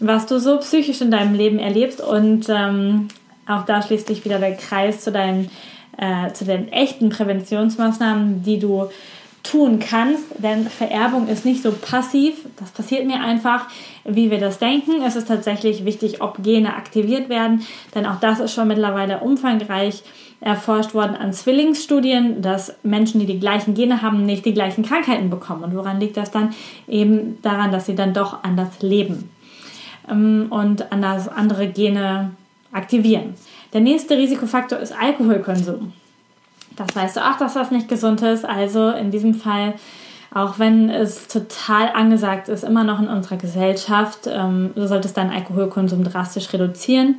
was 0.00 0.24
du 0.24 0.40
so 0.40 0.56
psychisch 0.56 1.02
in 1.02 1.10
deinem 1.10 1.34
Leben 1.34 1.58
erlebst. 1.58 2.00
Und 2.00 2.46
ähm, 2.48 3.08
auch 3.46 3.66
da 3.66 3.82
schließt 3.82 4.06
sich 4.06 4.24
wieder 4.24 4.38
der 4.38 4.56
Kreis 4.56 5.02
zu 5.02 5.12
deinen, 5.12 5.50
äh, 5.98 6.32
zu 6.32 6.46
den 6.46 6.72
echten 6.72 7.10
Präventionsmaßnahmen, 7.10 8.42
die 8.42 8.58
du 8.58 8.88
tun 9.42 9.78
kannst, 9.78 10.24
denn 10.38 10.66
Vererbung 10.66 11.28
ist 11.28 11.44
nicht 11.44 11.62
so 11.62 11.72
passiv, 11.72 12.34
das 12.58 12.70
passiert 12.70 13.06
mir 13.06 13.20
einfach, 13.20 13.66
wie 14.04 14.30
wir 14.30 14.38
das 14.38 14.58
denken. 14.58 15.02
Es 15.02 15.16
ist 15.16 15.28
tatsächlich 15.28 15.84
wichtig, 15.84 16.22
ob 16.22 16.42
Gene 16.42 16.74
aktiviert 16.74 17.28
werden, 17.28 17.66
denn 17.94 18.06
auch 18.06 18.20
das 18.20 18.40
ist 18.40 18.54
schon 18.54 18.68
mittlerweile 18.68 19.20
umfangreich 19.20 20.02
erforscht 20.40 20.94
worden 20.94 21.16
an 21.16 21.32
Zwillingsstudien, 21.32 22.42
dass 22.42 22.74
Menschen, 22.82 23.20
die 23.20 23.26
die 23.26 23.40
gleichen 23.40 23.74
Gene 23.74 24.02
haben, 24.02 24.24
nicht 24.24 24.44
die 24.44 24.54
gleichen 24.54 24.84
Krankheiten 24.84 25.30
bekommen. 25.30 25.64
Und 25.64 25.74
woran 25.74 25.98
liegt 25.98 26.16
das 26.16 26.30
dann? 26.30 26.54
Eben 26.86 27.42
daran, 27.42 27.72
dass 27.72 27.86
sie 27.86 27.96
dann 27.96 28.14
doch 28.14 28.44
anders 28.44 28.80
leben 28.80 29.30
ähm, 30.08 30.46
und 30.50 30.92
anders 30.92 31.28
andere 31.28 31.68
Gene 31.68 32.32
aktivieren. 32.72 33.34
Der 33.72 33.80
nächste 33.80 34.16
Risikofaktor 34.16 34.78
ist 34.78 34.92
Alkoholkonsum. 34.92 35.92
Das 36.76 36.94
weißt 36.94 37.16
du 37.16 37.28
auch, 37.28 37.36
dass 37.36 37.54
das 37.54 37.70
nicht 37.70 37.88
gesund 37.88 38.22
ist. 38.22 38.44
Also 38.44 38.90
in 38.90 39.10
diesem 39.10 39.34
Fall, 39.34 39.74
auch 40.32 40.60
wenn 40.60 40.88
es 40.88 41.26
total 41.26 41.90
angesagt 41.92 42.48
ist, 42.48 42.62
immer 42.62 42.84
noch 42.84 43.00
in 43.00 43.08
unserer 43.08 43.36
Gesellschaft, 43.36 44.28
ähm, 44.28 44.70
du 44.76 44.86
solltest 44.86 45.16
deinen 45.16 45.32
Alkoholkonsum 45.32 46.04
drastisch 46.04 46.52
reduzieren. 46.52 47.16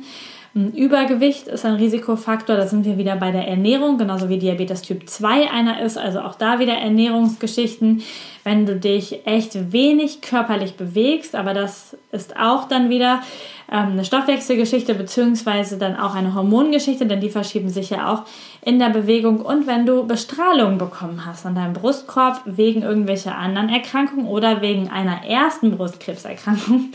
Übergewicht 0.52 1.46
ist 1.46 1.64
ein 1.64 1.74
Risikofaktor, 1.74 2.56
da 2.56 2.66
sind 2.66 2.84
wir 2.84 2.98
wieder 2.98 3.14
bei 3.14 3.30
der 3.30 3.46
Ernährung, 3.46 3.98
genauso 3.98 4.28
wie 4.28 4.38
Diabetes 4.38 4.82
Typ 4.82 5.08
2 5.08 5.48
einer 5.48 5.80
ist, 5.80 5.96
also 5.96 6.20
auch 6.20 6.34
da 6.34 6.58
wieder 6.58 6.74
Ernährungsgeschichten. 6.74 8.02
Wenn 8.42 8.66
du 8.66 8.74
dich 8.74 9.26
echt 9.26 9.72
wenig 9.72 10.22
körperlich 10.22 10.74
bewegst, 10.74 11.36
aber 11.36 11.54
das 11.54 11.96
ist 12.10 12.36
auch 12.36 12.66
dann 12.66 12.90
wieder 12.90 13.20
ähm, 13.70 13.92
eine 13.92 14.04
Stoffwechselgeschichte 14.04 14.94
beziehungsweise 14.94 15.78
dann 15.78 15.96
auch 15.96 16.16
eine 16.16 16.34
Hormongeschichte, 16.34 17.06
denn 17.06 17.20
die 17.20 17.30
verschieben 17.30 17.68
sich 17.68 17.90
ja 17.90 18.12
auch 18.12 18.24
in 18.62 18.80
der 18.80 18.88
Bewegung. 18.88 19.40
Und 19.42 19.68
wenn 19.68 19.86
du 19.86 20.04
Bestrahlung 20.04 20.78
bekommen 20.78 21.26
hast 21.26 21.46
an 21.46 21.54
deinem 21.54 21.74
Brustkorb 21.74 22.40
wegen 22.44 22.82
irgendwelcher 22.82 23.36
anderen 23.36 23.68
Erkrankungen 23.68 24.26
oder 24.26 24.62
wegen 24.62 24.90
einer 24.90 25.24
ersten 25.24 25.76
Brustkrebserkrankung, 25.76 26.88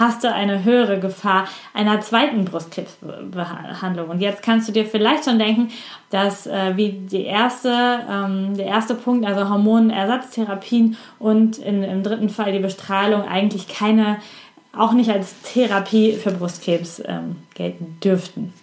hast 0.00 0.24
du 0.24 0.32
eine 0.32 0.64
höhere 0.64 0.98
Gefahr 0.98 1.46
einer 1.74 2.00
zweiten 2.00 2.46
Brustkrebsbehandlung. 2.46 4.08
Und 4.08 4.20
jetzt 4.20 4.42
kannst 4.42 4.66
du 4.66 4.72
dir 4.72 4.86
vielleicht 4.86 5.26
schon 5.26 5.38
denken, 5.38 5.68
dass 6.08 6.46
äh, 6.46 6.76
wie 6.76 6.92
die 6.92 7.24
erste, 7.24 8.00
ähm, 8.10 8.56
der 8.56 8.66
erste 8.66 8.94
Punkt, 8.94 9.26
also 9.26 9.48
Hormonersatztherapien 9.48 10.96
und 11.18 11.58
in, 11.58 11.84
im 11.84 12.02
dritten 12.02 12.30
Fall 12.30 12.52
die 12.52 12.58
Bestrahlung 12.58 13.22
eigentlich 13.28 13.68
keine, 13.68 14.16
auch 14.76 14.92
nicht 14.92 15.10
als 15.10 15.40
Therapie 15.42 16.14
für 16.14 16.32
Brustkrebs 16.32 17.02
ähm, 17.06 17.36
gelten 17.54 17.98
dürften. 18.02 18.54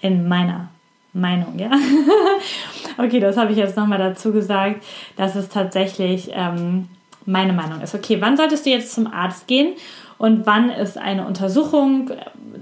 In 0.00 0.26
meiner 0.26 0.68
Meinung, 1.12 1.58
ja. 1.58 1.70
okay, 2.98 3.20
das 3.20 3.36
habe 3.36 3.52
ich 3.52 3.58
jetzt 3.58 3.76
nochmal 3.76 3.98
dazu 3.98 4.32
gesagt, 4.32 4.82
dass 5.16 5.36
es 5.36 5.48
tatsächlich 5.48 6.30
ähm, 6.32 6.88
meine 7.24 7.52
Meinung 7.52 7.80
ist. 7.82 7.94
Okay, 7.94 8.16
wann 8.20 8.36
solltest 8.36 8.66
du 8.66 8.70
jetzt 8.70 8.92
zum 8.92 9.06
Arzt 9.06 9.46
gehen 9.46 9.74
und 10.22 10.46
wann 10.46 10.70
ist 10.70 10.98
eine 10.98 11.26
Untersuchung 11.26 12.12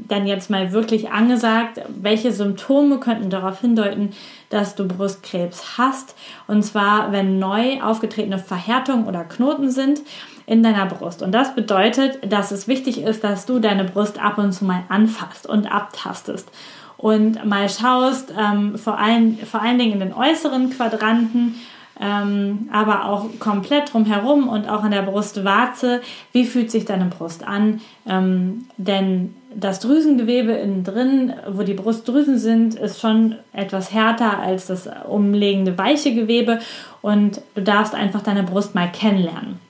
dann 0.09 0.26
jetzt 0.26 0.49
mal 0.49 0.73
wirklich 0.73 1.11
angesagt? 1.11 1.83
Welche 1.88 2.33
Symptome 2.33 2.97
könnten 3.00 3.29
darauf 3.29 3.61
hindeuten, 3.61 4.14
dass 4.49 4.76
du 4.76 4.88
Brustkrebs 4.88 5.76
hast? 5.76 6.14
Und 6.47 6.62
zwar, 6.62 7.12
wenn 7.12 7.38
neu 7.38 7.83
aufgetretene 7.83 8.38
Verhärtungen 8.38 9.07
oder 9.07 9.25
Knoten 9.25 9.71
sind 9.71 10.00
in 10.47 10.62
deiner 10.62 10.87
Brust. 10.87 11.23
Und 11.23 11.33
das 11.33 11.55
bedeutet, 11.55 12.33
dass 12.33 12.50
es 12.50 12.67
wichtig 12.67 13.02
ist, 13.02 13.25
dass 13.25 13.45
du 13.45 13.59
deine 13.59 13.85
Brust 13.85 14.19
ab 14.19 14.38
und 14.38 14.52
zu 14.52 14.64
mal 14.64 14.85
anfasst 14.88 15.47
und 15.47 15.71
abtastest 15.71 16.50
und 16.97 17.45
mal 17.45 17.69
schaust, 17.69 18.33
ähm, 18.38 18.79
vor, 18.79 18.97
allen, 18.97 19.37
vor 19.37 19.61
allen 19.61 19.79
Dingen 19.79 19.93
in 19.93 20.00
den 20.00 20.14
äußeren 20.14 20.71
Quadranten, 20.71 21.57
ähm, 22.00 22.69
aber 22.73 23.04
auch 23.07 23.26
komplett 23.38 23.92
drumherum 23.92 24.49
und 24.49 24.69
auch 24.69 24.83
an 24.83 24.90
der 24.90 25.02
Brustwarze. 25.02 26.00
Wie 26.33 26.45
fühlt 26.45 26.71
sich 26.71 26.85
deine 26.85 27.07
Brust 27.07 27.47
an? 27.47 27.80
Ähm, 28.07 28.66
denn 28.76 29.35
das 29.54 29.80
Drüsengewebe 29.80 30.52
innen 30.52 30.85
drin, 30.85 31.33
wo 31.49 31.62
die 31.62 31.75
Brustdrüsen 31.75 32.38
sind, 32.38 32.75
ist 32.75 33.00
schon 33.00 33.37
etwas 33.52 33.92
härter 33.92 34.38
als 34.38 34.66
das 34.66 34.88
umliegende 35.09 35.76
weiche 35.76 36.14
Gewebe 36.14 36.61
und 37.02 37.40
du 37.54 37.62
darfst 37.62 37.95
einfach 37.95 38.23
deine 38.23 38.45
Brust 38.45 38.75
mal 38.75 38.90
kennenlernen. 38.90 39.69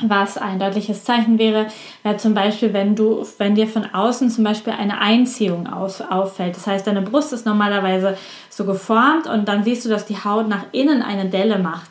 Was 0.00 0.38
ein 0.38 0.60
deutliches 0.60 1.02
Zeichen 1.02 1.40
wäre, 1.40 1.66
wäre 2.04 2.16
zum 2.18 2.32
Beispiel, 2.32 2.72
wenn 2.72 2.94
du, 2.94 3.26
wenn 3.38 3.56
dir 3.56 3.66
von 3.66 3.84
außen 3.84 4.30
zum 4.30 4.44
Beispiel 4.44 4.72
eine 4.72 5.00
Einziehung 5.00 5.66
aus, 5.66 6.00
auffällt. 6.00 6.54
Das 6.54 6.68
heißt, 6.68 6.86
deine 6.86 7.02
Brust 7.02 7.32
ist 7.32 7.46
normalerweise 7.46 8.16
so 8.48 8.64
geformt 8.64 9.26
und 9.26 9.48
dann 9.48 9.64
siehst 9.64 9.84
du, 9.84 9.88
dass 9.88 10.06
die 10.06 10.22
Haut 10.22 10.48
nach 10.48 10.66
innen 10.70 11.02
eine 11.02 11.28
Delle 11.28 11.58
macht. 11.58 11.90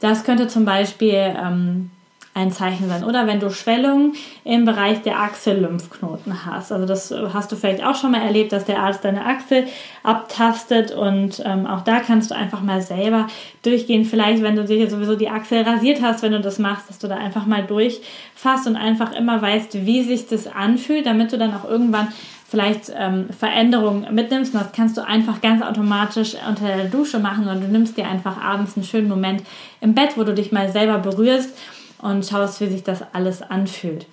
Das 0.00 0.24
könnte 0.24 0.48
zum 0.48 0.66
Beispiel 0.66 1.14
ähm, 1.14 1.90
ein 2.36 2.52
Zeichen 2.52 2.86
sein. 2.86 3.02
Oder 3.02 3.26
wenn 3.26 3.40
du 3.40 3.50
Schwellungen 3.50 4.12
im 4.44 4.66
Bereich 4.66 5.00
der 5.00 5.18
Achsel-Lymphknoten 5.20 6.44
hast. 6.44 6.70
Also 6.70 6.84
das 6.84 7.10
hast 7.32 7.50
du 7.50 7.56
vielleicht 7.56 7.82
auch 7.82 7.94
schon 7.94 8.10
mal 8.10 8.20
erlebt, 8.20 8.52
dass 8.52 8.66
der 8.66 8.78
Arzt 8.78 9.06
deine 9.06 9.24
Achsel 9.24 9.64
abtastet 10.02 10.92
und 10.92 11.42
ähm, 11.46 11.66
auch 11.66 11.80
da 11.80 12.00
kannst 12.00 12.30
du 12.30 12.36
einfach 12.36 12.60
mal 12.60 12.82
selber 12.82 13.26
durchgehen. 13.62 14.04
Vielleicht, 14.04 14.42
wenn 14.42 14.54
du 14.54 14.66
dir 14.66 14.90
sowieso 14.90 15.16
die 15.16 15.30
Achsel 15.30 15.62
rasiert 15.62 16.02
hast, 16.02 16.22
wenn 16.22 16.32
du 16.32 16.40
das 16.40 16.58
machst, 16.58 16.90
dass 16.90 16.98
du 16.98 17.08
da 17.08 17.16
einfach 17.16 17.46
mal 17.46 17.64
durchfasst 17.64 18.66
und 18.66 18.76
einfach 18.76 19.12
immer 19.14 19.40
weißt, 19.40 19.86
wie 19.86 20.02
sich 20.02 20.28
das 20.28 20.46
anfühlt, 20.46 21.06
damit 21.06 21.32
du 21.32 21.38
dann 21.38 21.54
auch 21.54 21.64
irgendwann 21.64 22.08
vielleicht 22.48 22.92
ähm, 22.94 23.30
Veränderungen 23.36 24.14
mitnimmst. 24.14 24.54
Und 24.54 24.60
das 24.60 24.72
kannst 24.72 24.98
du 24.98 25.04
einfach 25.04 25.40
ganz 25.40 25.62
automatisch 25.62 26.36
unter 26.46 26.66
der 26.66 26.84
Dusche 26.84 27.18
machen 27.18 27.48
und 27.48 27.62
du 27.62 27.66
nimmst 27.66 27.96
dir 27.96 28.06
einfach 28.06 28.40
abends 28.40 28.76
einen 28.76 28.84
schönen 28.84 29.08
Moment 29.08 29.42
im 29.80 29.94
Bett, 29.94 30.10
wo 30.16 30.22
du 30.22 30.34
dich 30.34 30.52
mal 30.52 30.70
selber 30.70 30.98
berührst 30.98 31.56
und 32.02 32.24
schaust, 32.24 32.60
wie 32.60 32.68
sich 32.68 32.82
das 32.82 33.02
alles 33.12 33.42
anfühlt. 33.42 34.06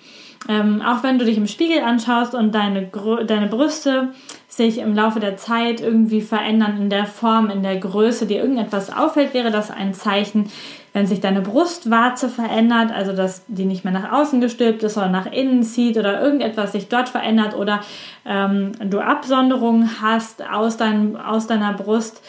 Ähm, 0.46 0.82
auch 0.82 1.02
wenn 1.02 1.18
du 1.18 1.24
dich 1.24 1.38
im 1.38 1.46
Spiegel 1.46 1.82
anschaust 1.82 2.34
und 2.34 2.54
deine, 2.54 2.90
deine 3.26 3.46
Brüste 3.46 4.08
sich 4.46 4.78
im 4.78 4.94
Laufe 4.94 5.18
der 5.18 5.36
Zeit 5.38 5.80
irgendwie 5.80 6.20
verändern 6.20 6.76
in 6.76 6.90
der 6.90 7.06
Form, 7.06 7.48
in 7.48 7.62
der 7.62 7.78
Größe, 7.78 8.26
dir 8.26 8.42
irgendetwas 8.42 8.94
auffällt, 8.94 9.32
wäre 9.32 9.50
das 9.50 9.70
ein 9.70 9.94
Zeichen, 9.94 10.50
wenn 10.92 11.06
sich 11.06 11.20
deine 11.20 11.40
Brustwarze 11.40 12.28
verändert, 12.28 12.92
also 12.92 13.14
dass 13.14 13.44
die 13.48 13.64
nicht 13.64 13.84
mehr 13.84 13.92
nach 13.92 14.12
außen 14.12 14.40
gestülpt 14.40 14.82
ist, 14.82 14.94
sondern 14.94 15.12
nach 15.12 15.26
innen 15.26 15.62
zieht 15.62 15.96
oder 15.96 16.22
irgendetwas 16.22 16.72
sich 16.72 16.88
dort 16.88 17.08
verändert 17.08 17.56
oder 17.56 17.80
ähm, 18.26 18.72
du 18.84 19.00
Absonderungen 19.00 20.02
hast 20.02 20.46
aus, 20.46 20.76
dein, 20.76 21.16
aus 21.16 21.46
deiner 21.46 21.72
Brust, 21.72 22.22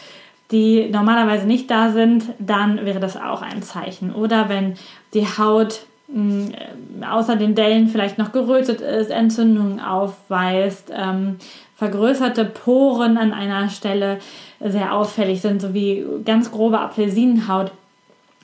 die 0.50 0.88
normalerweise 0.90 1.46
nicht 1.46 1.70
da 1.70 1.90
sind, 1.90 2.24
dann 2.38 2.84
wäre 2.84 3.00
das 3.00 3.16
auch 3.16 3.42
ein 3.42 3.62
Zeichen. 3.62 4.14
Oder 4.14 4.48
wenn 4.48 4.74
die 5.12 5.26
Haut 5.26 5.80
mh, 6.08 6.22
mm, 6.22 7.04
außer 7.04 7.36
den 7.36 7.54
Dellen 7.54 7.88
vielleicht 7.88 8.18
noch 8.18 8.32
gerötet 8.32 8.80
ist, 8.80 9.10
Entzündungen 9.10 9.80
aufweist, 9.80 10.92
ähm, 10.94 11.36
vergrößerte 11.76 12.44
Poren 12.44 13.18
an 13.18 13.32
einer 13.32 13.68
Stelle 13.68 14.18
sehr 14.60 14.94
auffällig 14.94 15.42
sind, 15.42 15.60
sowie 15.60 16.06
ganz 16.24 16.50
grobe 16.50 16.80
Apfelsinenhaut. 16.80 17.72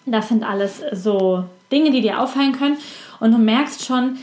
Das 0.04 0.28
sind 0.28 0.44
alles 0.44 0.82
so 0.92 1.44
Dinge, 1.70 1.90
die 1.90 2.02
dir 2.02 2.20
auffallen 2.20 2.52
können. 2.52 2.76
Und 3.20 3.32
du 3.32 3.38
merkst 3.38 3.86
schon, 3.86 4.18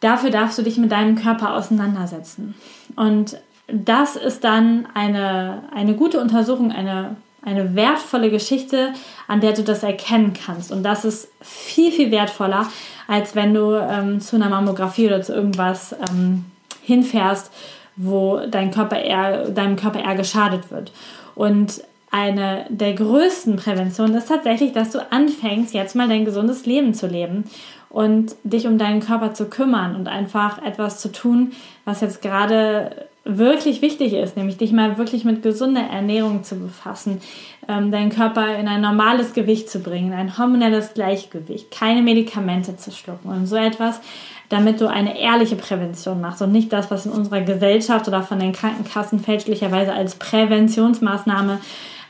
dafür 0.00 0.30
darfst 0.30 0.58
du 0.58 0.62
dich 0.62 0.76
mit 0.76 0.92
deinem 0.92 1.14
Körper 1.14 1.54
auseinandersetzen. 1.54 2.54
Und 2.96 3.38
das 3.72 4.16
ist 4.16 4.44
dann 4.44 4.86
eine, 4.94 5.62
eine 5.74 5.94
gute 5.94 6.20
Untersuchung, 6.20 6.70
eine, 6.72 7.16
eine 7.42 7.74
wertvolle 7.74 8.30
Geschichte, 8.30 8.92
an 9.28 9.40
der 9.40 9.52
du 9.52 9.62
das 9.62 9.82
erkennen 9.82 10.34
kannst. 10.34 10.70
Und 10.70 10.82
das 10.82 11.04
ist 11.04 11.28
viel, 11.40 11.90
viel 11.90 12.10
wertvoller, 12.10 12.68
als 13.08 13.34
wenn 13.34 13.54
du 13.54 13.72
ähm, 13.72 14.20
zu 14.20 14.36
einer 14.36 14.50
Mammographie 14.50 15.06
oder 15.06 15.22
zu 15.22 15.34
irgendwas 15.34 15.94
ähm, 16.10 16.44
hinfährst, 16.82 17.50
wo 17.96 18.40
dein 18.46 18.70
Körper 18.70 19.00
eher, 19.00 19.48
deinem 19.48 19.76
Körper 19.76 20.04
eher 20.04 20.16
geschadet 20.16 20.70
wird. 20.70 20.92
Und 21.34 21.82
eine 22.10 22.66
der 22.68 22.92
größten 22.92 23.56
Präventionen 23.56 24.14
ist 24.14 24.28
tatsächlich, 24.28 24.72
dass 24.72 24.90
du 24.90 24.98
anfängst, 25.10 25.72
jetzt 25.72 25.96
mal 25.96 26.08
dein 26.08 26.26
gesundes 26.26 26.66
Leben 26.66 26.92
zu 26.92 27.06
leben 27.06 27.44
und 27.88 28.34
dich 28.44 28.66
um 28.66 28.76
deinen 28.76 29.00
Körper 29.00 29.32
zu 29.32 29.46
kümmern 29.46 29.96
und 29.96 30.08
einfach 30.08 30.62
etwas 30.62 31.00
zu 31.00 31.10
tun, 31.10 31.52
was 31.86 32.02
jetzt 32.02 32.20
gerade 32.20 33.06
wirklich 33.24 33.82
wichtig 33.82 34.14
ist, 34.14 34.36
nämlich 34.36 34.56
dich 34.56 34.72
mal 34.72 34.98
wirklich 34.98 35.24
mit 35.24 35.42
gesunder 35.42 35.82
Ernährung 35.82 36.42
zu 36.42 36.56
befassen, 36.56 37.20
ähm, 37.68 37.90
deinen 37.92 38.10
Körper 38.10 38.56
in 38.56 38.66
ein 38.66 38.80
normales 38.80 39.32
Gewicht 39.32 39.70
zu 39.70 39.78
bringen, 39.78 40.12
ein 40.12 40.36
hormonelles 40.38 40.94
Gleichgewicht, 40.94 41.70
keine 41.70 42.02
Medikamente 42.02 42.76
zu 42.76 42.90
schlucken 42.90 43.28
und 43.28 43.46
so 43.46 43.56
etwas, 43.56 44.00
damit 44.48 44.80
du 44.80 44.88
eine 44.88 45.18
ehrliche 45.18 45.56
Prävention 45.56 46.20
machst 46.20 46.42
und 46.42 46.52
nicht 46.52 46.72
das, 46.72 46.90
was 46.90 47.06
in 47.06 47.12
unserer 47.12 47.42
Gesellschaft 47.42 48.08
oder 48.08 48.22
von 48.22 48.40
den 48.40 48.52
Krankenkassen 48.52 49.20
fälschlicherweise 49.20 49.92
als 49.92 50.16
Präventionsmaßnahme 50.16 51.60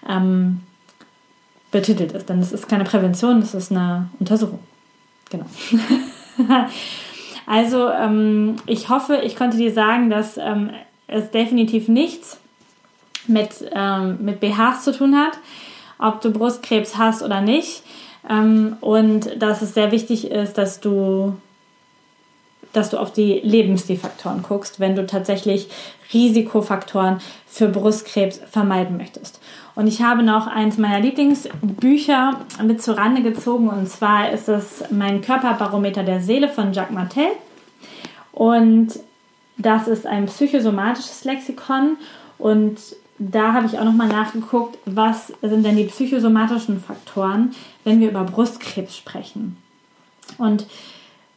ähm, 0.08 0.60
betitelt 1.70 2.12
ist. 2.12 2.28
Denn 2.28 2.40
es 2.40 2.52
ist 2.52 2.68
keine 2.68 2.84
Prävention, 2.84 3.38
es 3.40 3.54
ist 3.54 3.70
eine 3.70 4.08
Untersuchung. 4.18 4.60
Genau. 5.30 5.46
also 7.46 7.88
ähm, 7.90 8.56
ich 8.66 8.88
hoffe, 8.88 9.20
ich 9.24 9.36
konnte 9.36 9.56
dir 9.56 9.72
sagen, 9.72 10.10
dass 10.10 10.36
ähm, 10.38 10.70
es 11.12 11.30
definitiv 11.30 11.88
nichts 11.88 12.38
mit, 13.26 13.50
ähm, 13.72 14.18
mit 14.20 14.40
BHs 14.40 14.84
zu 14.84 14.92
tun 14.92 15.16
hat, 15.16 15.38
ob 15.98 16.20
du 16.20 16.30
Brustkrebs 16.30 16.96
hast 16.96 17.22
oder 17.22 17.40
nicht. 17.40 17.82
Ähm, 18.28 18.76
und 18.80 19.42
dass 19.42 19.62
es 19.62 19.74
sehr 19.74 19.92
wichtig 19.92 20.30
ist, 20.30 20.58
dass 20.58 20.80
du, 20.80 21.36
dass 22.72 22.90
du 22.90 22.98
auf 22.98 23.12
die 23.12 23.40
Lebensstilfaktoren 23.42 24.42
guckst, 24.42 24.80
wenn 24.80 24.96
du 24.96 25.06
tatsächlich 25.06 25.68
Risikofaktoren 26.12 27.20
für 27.46 27.68
Brustkrebs 27.68 28.40
vermeiden 28.50 28.96
möchtest. 28.96 29.40
Und 29.74 29.86
ich 29.86 30.02
habe 30.02 30.22
noch 30.22 30.46
eins 30.46 30.76
meiner 30.76 31.00
Lieblingsbücher 31.00 32.40
mit 32.62 32.82
zurande 32.82 33.22
gezogen 33.22 33.68
und 33.68 33.88
zwar 33.88 34.30
ist 34.30 34.48
es 34.48 34.84
mein 34.90 35.22
Körperbarometer 35.22 36.02
der 36.02 36.20
Seele 36.20 36.48
von 36.48 36.72
Jacques 36.72 36.94
Martel. 36.94 37.28
Und 38.32 38.98
das 39.62 39.88
ist 39.88 40.06
ein 40.06 40.26
psychosomatisches 40.26 41.24
Lexikon 41.24 41.96
und 42.38 42.78
da 43.18 43.52
habe 43.52 43.66
ich 43.66 43.78
auch 43.78 43.84
nochmal 43.84 44.08
nachgeguckt, 44.08 44.78
was 44.84 45.32
sind 45.42 45.64
denn 45.64 45.76
die 45.76 45.84
psychosomatischen 45.84 46.80
Faktoren, 46.80 47.54
wenn 47.84 48.00
wir 48.00 48.10
über 48.10 48.24
Brustkrebs 48.24 48.96
sprechen. 48.96 49.56
Und 50.38 50.66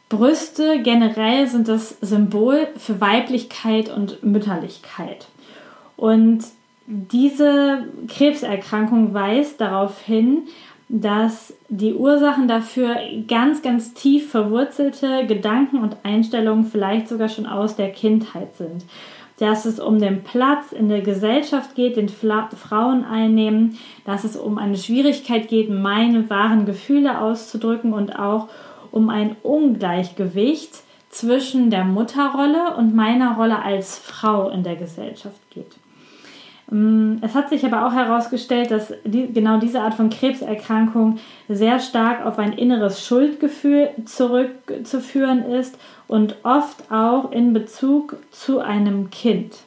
Brüste 0.08 0.82
generell 0.82 1.46
sind 1.48 1.68
das 1.68 1.96
Symbol 2.00 2.68
für 2.76 3.00
Weiblichkeit 3.00 3.88
und 3.88 4.22
Mütterlichkeit. 4.22 5.26
Und 5.96 6.44
diese 6.86 7.84
Krebserkrankung 8.08 9.14
weist 9.14 9.60
darauf 9.60 10.00
hin, 10.00 10.42
dass 10.88 11.52
die 11.68 11.94
Ursachen 11.94 12.46
dafür 12.46 12.96
ganz, 13.26 13.62
ganz 13.62 13.92
tief 13.94 14.30
verwurzelte 14.30 15.26
Gedanken 15.26 15.78
und 15.78 15.96
Einstellungen 16.04 16.64
vielleicht 16.64 17.08
sogar 17.08 17.28
schon 17.28 17.46
aus 17.46 17.74
der 17.76 17.90
Kindheit 17.90 18.54
sind. 18.56 18.84
Dass 19.38 19.66
es 19.66 19.80
um 19.80 19.98
den 19.98 20.22
Platz 20.22 20.72
in 20.72 20.88
der 20.88 21.02
Gesellschaft 21.02 21.74
geht, 21.74 21.96
den 21.96 22.08
Fla 22.08 22.48
Frauen 22.56 23.04
einnehmen, 23.04 23.78
dass 24.04 24.24
es 24.24 24.36
um 24.36 24.58
eine 24.58 24.76
Schwierigkeit 24.76 25.48
geht, 25.48 25.68
meine 25.68 26.30
wahren 26.30 26.64
Gefühle 26.64 27.20
auszudrücken 27.20 27.92
und 27.92 28.18
auch 28.18 28.48
um 28.92 29.10
ein 29.10 29.36
Ungleichgewicht 29.42 30.82
zwischen 31.10 31.70
der 31.70 31.84
Mutterrolle 31.84 32.76
und 32.76 32.94
meiner 32.94 33.36
Rolle 33.36 33.62
als 33.62 33.98
Frau 33.98 34.48
in 34.48 34.62
der 34.62 34.76
Gesellschaft 34.76 35.40
geht. 35.50 35.76
Mm, 36.68 37.16
es 37.20 37.34
hat 37.34 37.48
sich 37.48 37.64
aber 37.64 37.86
auch 37.86 37.92
herausgestellt, 37.92 38.70
dass 38.70 38.92
die, 39.04 39.32
genau 39.32 39.58
diese 39.58 39.80
Art 39.80 39.94
von 39.94 40.10
Krebserkrankung 40.10 41.18
sehr 41.48 41.78
stark 41.78 42.26
auf 42.26 42.38
ein 42.38 42.52
inneres 42.52 43.04
Schuldgefühl 43.04 43.90
zurückzuführen 44.04 45.44
ist 45.44 45.78
und 46.08 46.36
oft 46.42 46.90
auch 46.90 47.30
in 47.30 47.52
Bezug 47.52 48.16
zu 48.30 48.60
einem 48.60 49.10
Kind. 49.10 49.58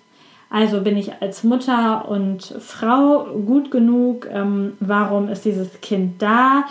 Also 0.50 0.82
bin 0.82 0.98
ich 0.98 1.22
als 1.22 1.44
Mutter 1.44 2.10
und 2.10 2.44
Frau 2.60 3.26
gut 3.46 3.70
genug? 3.70 4.28
Ähm, 4.32 4.74
warum 4.80 5.30
ist 5.30 5.46
dieses 5.46 5.80
Kind 5.82 6.22
da? 6.22 6.66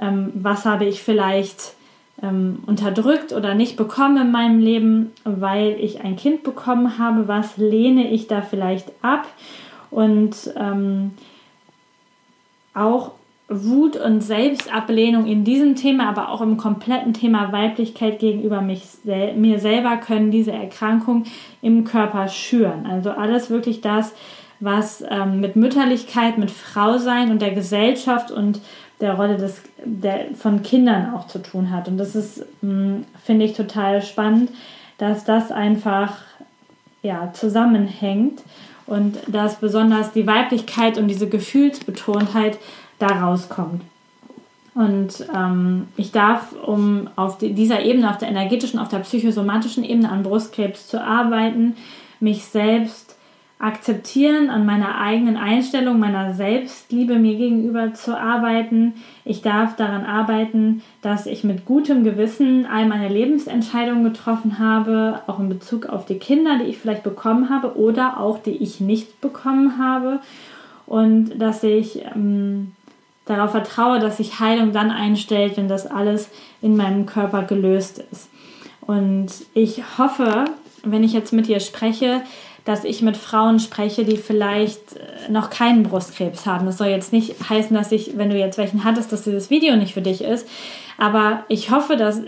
Ähm, 0.00 0.30
was 0.34 0.64
habe 0.64 0.84
ich 0.84 1.02
vielleicht 1.02 1.74
ähm, 2.22 2.60
unterdrückt 2.66 3.32
oder 3.32 3.54
nicht 3.54 3.76
bekommen 3.76 4.18
in 4.18 4.30
meinem 4.30 4.60
Leben, 4.60 5.12
weil 5.24 5.76
ich 5.80 6.02
ein 6.02 6.14
Kind 6.16 6.44
bekommen 6.44 6.98
habe? 6.98 7.26
Was 7.26 7.56
lehne 7.56 8.10
ich 8.10 8.28
da 8.28 8.40
vielleicht 8.40 8.92
ab? 9.02 9.26
Und 9.94 10.52
ähm, 10.56 11.12
auch 12.74 13.12
Wut 13.48 13.96
und 13.96 14.22
Selbstablehnung 14.22 15.26
in 15.26 15.44
diesem 15.44 15.76
Thema, 15.76 16.08
aber 16.08 16.30
auch 16.30 16.40
im 16.40 16.56
kompletten 16.56 17.12
Thema 17.12 17.52
Weiblichkeit 17.52 18.18
gegenüber 18.18 18.62
mich 18.62 18.84
sel 18.86 19.34
mir 19.34 19.58
selber 19.58 19.98
können 19.98 20.30
diese 20.30 20.52
Erkrankung 20.52 21.24
im 21.60 21.84
Körper 21.84 22.28
schüren. 22.28 22.86
Also 22.86 23.10
alles 23.10 23.50
wirklich 23.50 23.80
das, 23.82 24.14
was 24.60 25.04
ähm, 25.08 25.40
mit 25.40 25.56
Mütterlichkeit, 25.56 26.38
mit 26.38 26.50
Frausein 26.50 27.30
und 27.30 27.42
der 27.42 27.52
Gesellschaft 27.52 28.30
und 28.30 28.60
der 29.00 29.14
Rolle 29.14 29.36
des, 29.36 29.62
der, 29.84 30.34
von 30.34 30.62
Kindern 30.62 31.14
auch 31.14 31.26
zu 31.26 31.40
tun 31.40 31.70
hat. 31.70 31.86
Und 31.88 31.98
das 31.98 32.16
ist, 32.16 32.46
hm, 32.60 33.04
finde 33.22 33.44
ich, 33.44 33.52
total 33.52 34.00
spannend, 34.00 34.50
dass 34.96 35.24
das 35.24 35.52
einfach 35.52 36.16
ja, 37.02 37.30
zusammenhängt 37.34 38.42
und 38.86 39.18
dass 39.26 39.56
besonders 39.56 40.12
die 40.12 40.26
Weiblichkeit 40.26 40.98
und 40.98 41.08
diese 41.08 41.28
Gefühlsbetontheit 41.28 42.58
da 42.98 43.06
rauskommt. 43.06 43.82
Und 44.74 45.24
ähm, 45.34 45.86
ich 45.96 46.10
darf, 46.10 46.52
um 46.52 47.08
auf 47.14 47.38
die, 47.38 47.52
dieser 47.54 47.82
Ebene, 47.82 48.10
auf 48.10 48.18
der 48.18 48.28
energetischen, 48.28 48.80
auf 48.80 48.88
der 48.88 48.98
psychosomatischen 48.98 49.84
Ebene 49.84 50.10
an 50.10 50.24
Brustkrebs 50.24 50.88
zu 50.88 51.00
arbeiten, 51.00 51.76
mich 52.18 52.44
selbst 52.44 53.13
akzeptieren, 53.58 54.50
an 54.50 54.66
meiner 54.66 54.98
eigenen 54.98 55.36
Einstellung, 55.36 55.98
meiner 55.98 56.34
Selbstliebe 56.34 57.18
mir 57.18 57.36
gegenüber 57.36 57.94
zu 57.94 58.18
arbeiten. 58.18 58.94
Ich 59.24 59.42
darf 59.42 59.76
daran 59.76 60.04
arbeiten, 60.04 60.82
dass 61.02 61.26
ich 61.26 61.44
mit 61.44 61.64
gutem 61.64 62.04
Gewissen 62.04 62.66
all 62.66 62.86
meine 62.86 63.08
Lebensentscheidungen 63.08 64.04
getroffen 64.04 64.58
habe, 64.58 65.20
auch 65.26 65.38
in 65.38 65.48
Bezug 65.48 65.86
auf 65.86 66.04
die 66.04 66.18
Kinder, 66.18 66.58
die 66.58 66.68
ich 66.68 66.78
vielleicht 66.78 67.04
bekommen 67.04 67.48
habe 67.48 67.78
oder 67.78 68.20
auch 68.20 68.42
die 68.42 68.56
ich 68.56 68.80
nicht 68.80 69.20
bekommen 69.20 69.78
habe. 69.78 70.20
Und 70.86 71.38
dass 71.40 71.62
ich 71.62 72.04
ähm, 72.14 72.72
darauf 73.24 73.52
vertraue, 73.52 74.00
dass 74.00 74.18
sich 74.18 74.40
Heilung 74.40 74.72
dann 74.72 74.90
einstellt, 74.90 75.56
wenn 75.56 75.68
das 75.68 75.86
alles 75.86 76.28
in 76.60 76.76
meinem 76.76 77.06
Körper 77.06 77.42
gelöst 77.42 78.04
ist. 78.10 78.28
Und 78.82 79.28
ich 79.54 79.82
hoffe, 79.96 80.44
wenn 80.82 81.04
ich 81.04 81.12
jetzt 81.12 81.32
mit 81.32 81.48
dir 81.48 81.60
spreche, 81.60 82.20
dass 82.64 82.84
ich 82.84 83.02
mit 83.02 83.16
Frauen 83.16 83.60
spreche, 83.60 84.04
die 84.04 84.16
vielleicht 84.16 84.96
äh, 84.96 85.30
noch 85.30 85.50
keinen 85.50 85.82
Brustkrebs 85.82 86.46
haben. 86.46 86.66
Das 86.66 86.78
soll 86.78 86.88
jetzt 86.88 87.12
nicht 87.12 87.48
heißen, 87.48 87.76
dass 87.76 87.92
ich, 87.92 88.16
wenn 88.16 88.30
du 88.30 88.38
jetzt 88.38 88.58
welchen 88.58 88.84
hattest, 88.84 89.12
dass 89.12 89.22
dieses 89.22 89.50
Video 89.50 89.76
nicht 89.76 89.94
für 89.94 90.02
dich 90.02 90.22
ist. 90.22 90.48
Aber 90.96 91.44
ich 91.48 91.70
hoffe, 91.70 91.96
dass, 91.96 92.22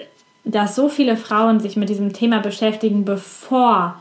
dass 0.45 0.75
so 0.75 0.89
viele 0.89 1.17
Frauen 1.17 1.61
sich 1.61 1.77
mit 1.77 1.89
diesem 1.89 2.13
Thema 2.13 2.41
beschäftigen, 2.41 3.05
bevor 3.05 4.01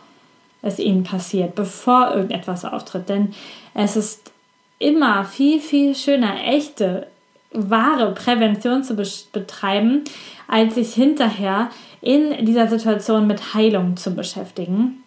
es 0.61 0.79
ihnen 0.79 1.03
passiert, 1.03 1.55
bevor 1.55 2.11
irgendetwas 2.13 2.65
auftritt. 2.65 3.07
Denn 3.07 3.33
es 3.73 3.95
ist 3.95 4.31
immer 4.79 5.23
viel, 5.23 5.61
viel 5.61 5.95
schöner, 5.95 6.35
echte, 6.47 7.07
wahre 7.51 8.13
Prävention 8.13 8.83
zu 8.83 8.95
betreiben, 9.31 10.03
als 10.47 10.75
sich 10.75 10.93
hinterher 10.93 11.69
in 12.01 12.45
dieser 12.45 12.67
Situation 12.67 13.25
mit 13.27 13.53
Heilung 13.53 13.95
zu 13.95 14.13
beschäftigen. 14.13 15.03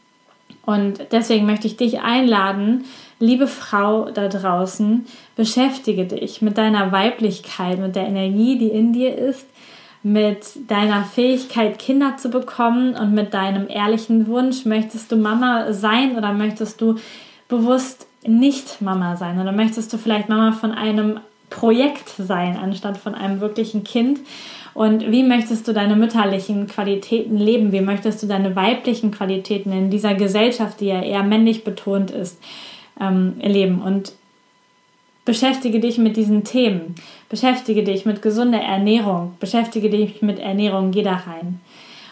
Und 0.69 1.13
deswegen 1.13 1.47
möchte 1.47 1.67
ich 1.67 1.79
dich 1.79 2.01
einladen, 2.01 2.85
liebe 3.21 3.47
Frau 3.47 4.11
da 4.11 4.29
draußen, 4.29 5.07
beschäftige 5.35 6.05
dich 6.05 6.43
mit 6.43 6.59
deiner 6.59 6.93
Weiblichkeit, 6.93 7.79
mit 7.79 7.97
der 7.97 8.07
Energie, 8.07 8.59
die 8.59 8.69
in 8.69 8.93
dir 8.93 9.17
ist, 9.17 9.47
mit 10.03 10.71
deiner 10.71 11.05
Fähigkeit, 11.05 11.79
Kinder 11.79 12.19
zu 12.19 12.29
bekommen 12.29 12.97
und 12.97 13.15
mit 13.15 13.33
deinem 13.33 13.71
ehrlichen 13.71 14.27
Wunsch, 14.27 14.67
möchtest 14.67 15.11
du 15.11 15.17
Mama 15.17 15.73
sein 15.73 16.19
oder 16.19 16.35
möchtest 16.35 16.83
du 16.83 16.97
bewusst 17.49 18.07
nicht 18.27 18.83
Mama 18.83 19.17
sein? 19.17 19.41
Oder 19.41 19.53
möchtest 19.53 19.91
du 19.95 19.97
vielleicht 19.97 20.29
Mama 20.29 20.53
von 20.53 20.73
einem 20.73 21.19
Projekt 21.51 22.09
sein, 22.09 22.57
anstatt 22.57 22.99
von 22.99 23.15
einem 23.15 23.41
wirklichen 23.41 23.85
Kind? 23.85 24.21
Und 24.75 25.11
wie 25.11 25.23
möchtest 25.23 25.67
du 25.67 25.73
deine 25.73 25.97
mütterlichen 25.97 26.67
Qualitäten 26.67 27.37
leben? 27.37 27.73
Wie 27.73 27.81
möchtest 27.81 28.23
du 28.23 28.27
deine 28.27 28.55
weiblichen 28.55 29.11
Qualitäten 29.11 29.73
in 29.73 29.91
dieser 29.91 30.15
Gesellschaft, 30.15 30.81
die 30.81 30.87
ja 30.87 31.03
eher 31.03 31.23
männlich 31.23 31.65
betont 31.65 32.11
ist, 32.11 32.39
ähm, 33.01 33.35
leben? 33.41 33.83
Und 33.83 34.13
beschäftige 35.25 35.81
dich 35.81 35.99
mit 35.99 36.17
diesen 36.17 36.45
Themen. 36.45 36.95
Beschäftige 37.29 37.83
dich 37.83 38.07
mit 38.07 38.23
gesunder 38.23 38.61
Ernährung. 38.61 39.35
Beschäftige 39.41 39.91
dich 39.91 40.23
mit 40.23 40.39
Ernährung. 40.39 40.93
Geh 40.93 41.03
da 41.03 41.15
rein. 41.15 41.61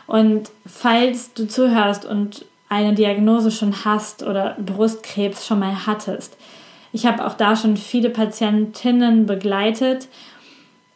Und 0.07 0.51
falls 0.67 1.35
du 1.35 1.47
zuhörst 1.47 2.05
und 2.05 2.47
eine 2.69 2.95
Diagnose 2.95 3.51
schon 3.51 3.85
hast 3.85 4.23
oder 4.23 4.57
Brustkrebs 4.59 5.47
schon 5.47 5.61
mal 5.61 5.87
hattest. 5.87 6.37
Ich 6.97 7.05
habe 7.05 7.27
auch 7.27 7.35
da 7.35 7.57
schon 7.57 7.77
viele 7.77 8.09
Patientinnen 8.09 9.27
begleitet 9.27 10.09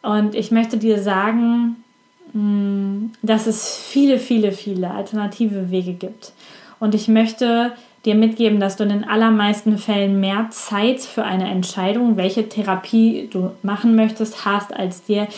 und 0.01 0.35
ich 0.35 0.51
möchte 0.51 0.79
dir 0.79 0.99
sagen, 1.03 1.85
mm, 2.33 3.11
dass 3.21 3.47
es 3.47 3.77
viele, 3.77 4.19
viele, 4.19 4.53
viele 4.53 4.93
alternative 4.93 5.71
Wege 5.71 5.93
gibt. 5.93 6.33
Und 6.79 6.95
ich 6.95 7.07
möchte 7.07 7.73
dir 8.07 8.15
mitgeben, 8.15 8.61
dass 8.61 8.77
du 8.77 8.85
in 8.85 8.89
den 8.89 9.05
allermeisten 9.07 9.77
Fällen 9.77 10.21
mehr 10.21 10.47
Zeit 10.49 11.01
für 11.01 11.25
eine 11.25 11.51
Entscheidung, 11.51 12.17
welche 12.17 12.49
Therapie 12.49 13.29
du 13.31 13.51
machen 13.63 13.95
möchtest, 13.95 14.47
hast, 14.47 14.73
als 14.73 15.03
dir 15.03 15.29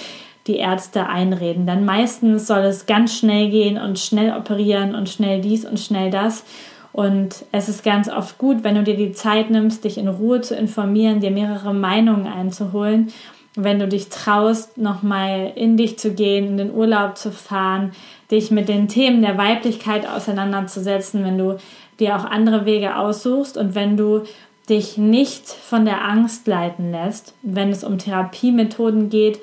die 0.46 0.58
Ärzte 0.58 1.08
einreden. 1.08 1.66
Denn 1.66 1.84
meistens 1.84 2.46
soll 2.46 2.60
es 2.60 2.86
ganz 2.86 3.18
schnell 3.18 3.50
gehen 3.50 3.78
und 3.78 3.98
schnell 3.98 4.32
operieren 4.32 4.94
und 4.94 5.08
schnell 5.08 5.40
dies 5.40 5.64
und 5.64 5.80
schnell 5.80 6.12
das. 6.12 6.44
Und 6.92 7.44
es 7.52 7.68
ist 7.68 7.84
ganz 7.84 8.08
oft 8.08 8.38
gut, 8.38 8.64
wenn 8.64 8.74
du 8.74 8.82
dir 8.82 8.96
die 8.96 9.12
Zeit 9.12 9.50
nimmst, 9.50 9.84
dich 9.84 9.98
in 9.98 10.08
Ruhe 10.08 10.40
zu 10.40 10.54
informieren, 10.54 11.20
dir 11.20 11.30
mehrere 11.30 11.72
Meinungen 11.72 12.26
einzuholen. 12.26 13.12
Wenn 13.54 13.78
du 13.78 13.88
dich 13.88 14.08
traust, 14.08 14.78
nochmal 14.78 15.52
in 15.54 15.76
dich 15.76 15.98
zu 15.98 16.12
gehen, 16.12 16.46
in 16.46 16.56
den 16.56 16.72
Urlaub 16.72 17.18
zu 17.18 17.30
fahren, 17.30 17.92
dich 18.30 18.50
mit 18.50 18.68
den 18.68 18.88
Themen 18.88 19.22
der 19.22 19.36
Weiblichkeit 19.36 20.08
auseinanderzusetzen, 20.08 21.24
wenn 21.24 21.38
du 21.38 21.58
dir 22.00 22.16
auch 22.16 22.24
andere 22.24 22.64
Wege 22.64 22.96
aussuchst 22.96 23.56
und 23.56 23.74
wenn 23.74 23.96
du 23.96 24.22
dich 24.68 24.96
nicht 24.96 25.48
von 25.48 25.84
der 25.84 26.04
Angst 26.04 26.46
leiten 26.46 26.92
lässt, 26.92 27.34
wenn 27.42 27.70
es 27.70 27.84
um 27.84 27.98
Therapiemethoden 27.98 29.10
geht 29.10 29.40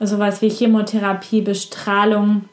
sowas 0.00 0.42
wie 0.42 0.50
Chemotherapie, 0.50 1.40
Bestrahlung 1.40 2.44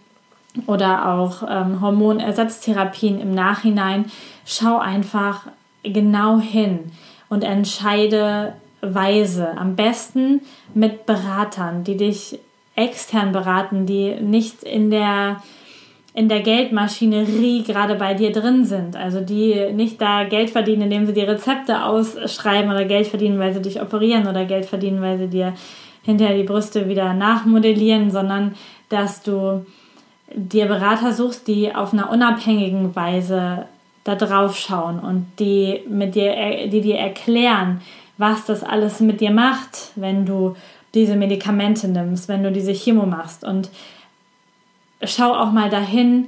oder 0.67 1.13
auch 1.13 1.43
ähm, 1.49 1.81
Hormonersatztherapien 1.81 3.19
im 3.19 3.33
Nachhinein. 3.33 4.05
Schau 4.45 4.77
einfach 4.77 5.47
genau 5.83 6.39
hin 6.39 6.91
und 7.29 7.43
entscheide 7.43 8.53
weise. 8.81 9.57
Am 9.57 9.75
besten 9.75 10.41
mit 10.73 11.05
Beratern, 11.05 11.83
die 11.83 11.97
dich 11.97 12.39
extern 12.75 13.31
beraten, 13.31 13.85
die 13.85 14.15
nicht 14.15 14.63
in 14.63 14.89
der 14.89 15.41
in 16.15 16.29
der 16.29 16.41
Geldmaschinerie 16.41 17.63
gerade 17.63 17.95
bei 17.95 18.13
dir 18.13 18.31
drin 18.31 18.65
sind. 18.65 18.95
Also 18.95 19.19
die 19.19 19.71
nicht 19.73 19.99
da 19.99 20.25
Geld 20.25 20.51
verdienen, 20.51 20.83
indem 20.83 21.07
sie 21.07 21.13
die 21.13 21.21
Rezepte 21.21 21.85
ausschreiben 21.85 22.69
oder 22.69 22.85
Geld 22.85 23.07
verdienen, 23.07 23.39
weil 23.39 23.53
sie 23.53 23.63
dich 23.63 23.81
operieren 23.81 24.27
oder 24.27 24.45
Geld 24.45 24.67
verdienen, 24.67 25.01
weil 25.01 25.17
sie 25.17 25.27
dir 25.27 25.53
hinterher 26.03 26.37
die 26.37 26.43
Brüste 26.43 26.87
wieder 26.87 27.15
nachmodellieren, 27.15 28.11
sondern 28.11 28.53
dass 28.89 29.23
du 29.23 29.65
dir 30.35 30.65
Berater 30.65 31.13
suchst, 31.13 31.47
die 31.47 31.73
auf 31.73 31.93
einer 31.93 32.09
unabhängigen 32.09 32.95
Weise 32.95 33.65
da 34.03 34.15
drauf 34.15 34.57
schauen 34.57 34.99
und 34.99 35.27
die 35.39 35.81
mit 35.87 36.15
dir, 36.15 36.67
die 36.67 36.81
dir 36.81 36.97
erklären, 36.97 37.81
was 38.17 38.45
das 38.45 38.63
alles 38.63 38.99
mit 38.99 39.21
dir 39.21 39.31
macht, 39.31 39.91
wenn 39.95 40.25
du 40.25 40.55
diese 40.93 41.15
Medikamente 41.15 41.87
nimmst, 41.87 42.27
wenn 42.27 42.43
du 42.43 42.51
diese 42.51 42.73
Chemo 42.73 43.05
machst. 43.05 43.43
Und 43.43 43.69
schau 45.03 45.33
auch 45.33 45.51
mal 45.51 45.69
dahin, 45.69 46.27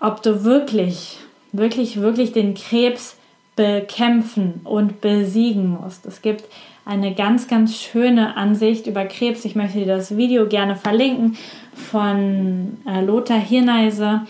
ob 0.00 0.22
du 0.22 0.44
wirklich, 0.44 1.18
wirklich, 1.52 2.00
wirklich 2.00 2.32
den 2.32 2.54
Krebs 2.54 3.16
bekämpfen 3.56 4.60
und 4.64 5.00
besiegen 5.00 5.68
musst. 5.68 6.06
Es 6.06 6.22
gibt 6.22 6.44
eine 6.84 7.14
ganz, 7.14 7.46
ganz 7.46 7.76
schöne 7.76 8.36
Ansicht 8.36 8.86
über 8.86 9.04
Krebs. 9.04 9.44
Ich 9.44 9.54
möchte 9.54 9.78
dir 9.78 9.86
das 9.86 10.16
Video 10.16 10.46
gerne 10.46 10.76
verlinken 10.76 11.36
von 11.80 12.78
äh, 12.86 13.04
Lothar 13.04 13.38
Hirneise 13.38 14.22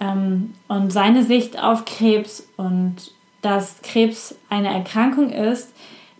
ähm, 0.00 0.54
und 0.68 0.92
seine 0.92 1.24
Sicht 1.24 1.62
auf 1.62 1.84
Krebs 1.84 2.48
und 2.56 3.12
dass 3.40 3.82
Krebs 3.82 4.34
eine 4.48 4.72
Erkrankung 4.72 5.30
ist, 5.30 5.72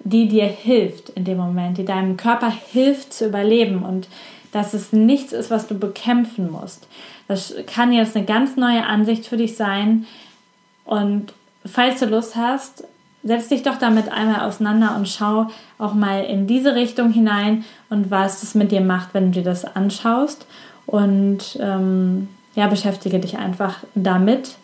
die 0.04 0.28
dir 0.28 0.46
hilft 0.46 1.10
in 1.10 1.24
dem 1.24 1.38
Moment, 1.38 1.78
die 1.78 1.84
deinem 1.84 2.16
Körper 2.16 2.50
hilft 2.50 3.12
zu 3.12 3.26
überleben 3.26 3.84
und 3.84 4.08
dass 4.50 4.74
es 4.74 4.92
nichts 4.92 5.32
ist, 5.32 5.50
was 5.50 5.66
du 5.66 5.78
bekämpfen 5.78 6.50
musst. 6.50 6.86
Das 7.28 7.54
kann 7.66 7.92
jetzt 7.92 8.16
eine 8.16 8.26
ganz 8.26 8.56
neue 8.56 8.84
Ansicht 8.84 9.26
für 9.26 9.36
dich 9.36 9.56
sein 9.56 10.06
und 10.84 11.32
falls 11.64 12.00
du 12.00 12.06
Lust 12.06 12.36
hast, 12.36 12.84
setz 13.24 13.48
dich 13.48 13.62
doch 13.62 13.76
damit 13.76 14.10
einmal 14.10 14.40
auseinander 14.40 14.96
und 14.96 15.08
schau 15.08 15.48
auch 15.78 15.94
mal 15.94 16.24
in 16.24 16.46
diese 16.46 16.74
Richtung 16.74 17.10
hinein 17.10 17.64
und 17.88 18.10
was 18.10 18.40
das 18.40 18.54
mit 18.54 18.72
dir 18.72 18.80
macht, 18.80 19.14
wenn 19.14 19.26
du 19.26 19.40
dir 19.40 19.44
das 19.44 19.64
anschaust. 19.64 20.46
Und 20.86 21.58
ähm, 21.60 22.28
ja, 22.54 22.66
beschäftige 22.66 23.18
dich 23.18 23.38
einfach 23.38 23.78
damit 23.94 24.56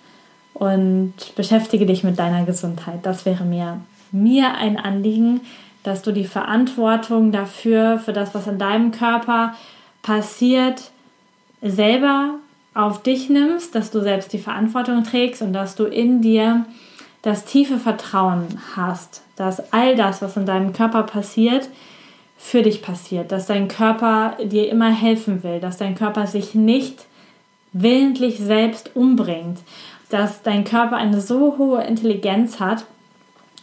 und 0.55 1.15
beschäftige 1.37 1.87
dich 1.87 2.03
mit 2.03 2.19
deiner 2.19 2.45
Gesundheit. 2.45 3.01
Das 3.05 3.25
wäre 3.25 3.45
mir, 3.45 3.81
mir 4.11 4.55
ein 4.55 4.77
Anliegen, 4.77 5.41
dass 5.85 6.03
du 6.03 6.13
die 6.13 6.25
Verantwortung 6.25 7.31
dafür, 7.31 7.99
für 7.99 8.13
das, 8.13 8.35
was 8.35 8.47
in 8.47 8.59
deinem 8.59 8.91
Körper 8.91 9.55
passiert, 10.03 10.91
selber 11.63 12.35
auf 12.75 13.03
dich 13.03 13.31
nimmst, 13.31 13.75
dass 13.75 13.91
du 13.91 14.01
selbst 14.01 14.33
die 14.33 14.39
Verantwortung 14.39 15.05
trägst 15.05 15.43
und 15.43 15.53
dass 15.53 15.77
du 15.77 15.85
in 15.85 16.21
dir 16.21 16.67
das 17.23 17.45
tiefe 17.45 17.79
Vertrauen 17.79 18.61
hast, 18.77 19.23
dass 19.37 19.73
all 19.73 19.97
das, 19.97 20.23
was 20.23 20.37
in 20.37 20.47
deinem 20.47 20.73
Körper 20.73 21.03
passiert, 21.03 21.69
für 22.37 22.63
dich 22.63 22.83
passiert, 22.83 23.33
dass 23.33 23.47
dein 23.47 23.67
Körper 23.67 24.37
dir 24.43 24.71
immer 24.71 24.91
helfen 24.91 25.43
will, 25.43 25.59
dass 25.59 25.77
dein 25.77 25.97
Körper 25.97 26.27
sich 26.27 26.55
nicht 26.55 27.07
willentlich 27.73 28.39
selbst 28.39 28.95
umbringt, 28.95 29.59
dass 30.09 30.43
dein 30.43 30.65
Körper 30.65 30.97
eine 30.97 31.21
so 31.21 31.59
hohe 31.59 31.83
Intelligenz 31.83 32.61
hat 32.61 32.85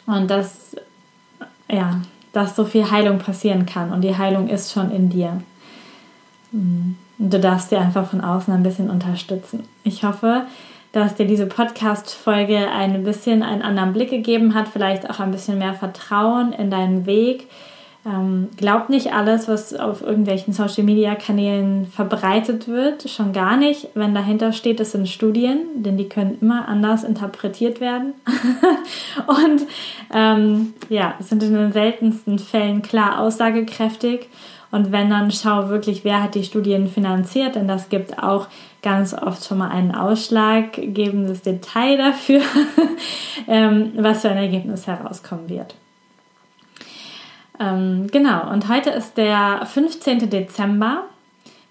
und 0.06 0.30
dass 0.30 0.76
ja, 1.70 2.02
dass 2.34 2.56
so 2.56 2.66
viel 2.66 2.92
Heilung 2.92 3.18
passieren 3.18 3.66
kann 3.66 3.92
und 3.92 4.02
die 4.02 4.18
Heilung 4.18 4.50
ist 4.50 4.72
schon 4.72 4.92
in 4.92 5.10
dir. 5.10 5.42
Mm. 6.52 6.96
Und 7.18 7.34
du 7.34 7.40
darfst 7.40 7.72
dir 7.72 7.80
einfach 7.80 8.10
von 8.10 8.20
außen 8.20 8.54
ein 8.54 8.64
bisschen 8.64 8.90
unterstützen. 8.90 9.64
Ich 9.84 10.04
hoffe, 10.04 10.44
dass 10.96 11.16
dir 11.16 11.26
diese 11.26 11.46
Podcast-Folge 11.46 12.72
ein 12.72 13.04
bisschen 13.04 13.44
einen 13.44 13.62
anderen 13.62 13.92
Blick 13.92 14.12
gegeben 14.12 14.54
hat, 14.54 14.70
vielleicht 14.70 15.10
auch 15.10 15.20
ein 15.20 15.32
bisschen 15.32 15.58
mehr 15.58 15.74
Vertrauen 15.74 16.54
in 16.54 16.72
deinen 16.72 17.06
Weg. 17.06 17.48
Ähm, 18.06 18.50
glaub 18.56 18.88
nicht 18.88 19.14
alles, 19.14 19.50
was 19.50 19.74
auf 19.74 20.02
irgendwelchen 20.02 20.54
Social-Media-Kanälen 20.54 21.88
verbreitet 21.88 22.70
wird, 22.70 23.10
schon 23.10 23.34
gar 23.34 23.58
nicht. 23.58 23.90
Wenn 23.94 24.14
dahinter 24.14 24.54
steht, 24.54 24.80
es 24.80 24.94
sind 24.94 25.10
Studien, 25.10 25.58
denn 25.76 25.98
die 25.98 26.08
können 26.08 26.38
immer 26.40 26.68
anders 26.70 27.04
interpretiert 27.04 27.82
werden. 27.82 28.14
Und 29.28 29.64
ähm, 30.14 30.76
ja, 30.88 31.16
sind 31.20 31.44
in 31.44 31.56
den 31.56 31.74
seltensten 31.74 32.40
Fällen 32.40 32.84
klar 32.84 33.20
aussagekräftig. 33.20 34.30
Und 34.76 34.92
wenn 34.92 35.10
dann 35.10 35.32
schau 35.32 35.70
wirklich, 35.70 36.04
wer 36.04 36.22
hat 36.22 36.36
die 36.36 36.44
Studien 36.44 36.90
finanziert, 36.90 37.56
denn 37.56 37.66
das 37.66 37.88
gibt 37.88 38.22
auch 38.22 38.50
ganz 38.82 39.14
oft 39.14 39.46
schon 39.46 39.60
mal 39.60 39.70
einen 39.70 39.96
ausschlaggebendes 39.96 41.44
Detail 41.44 41.96
dafür, 41.96 42.42
ähm, 43.48 43.94
was 43.96 44.24
für 44.24 44.32
ein 44.32 44.38
Ergebnis 44.38 44.86
herauskommen 44.86 45.48
wird. 45.48 45.76
Ähm, 47.58 48.08
genau, 48.12 48.52
und 48.52 48.68
heute 48.68 48.90
ist 48.90 49.16
der 49.16 49.66
15. 49.66 50.30
Dezember. 50.30 51.04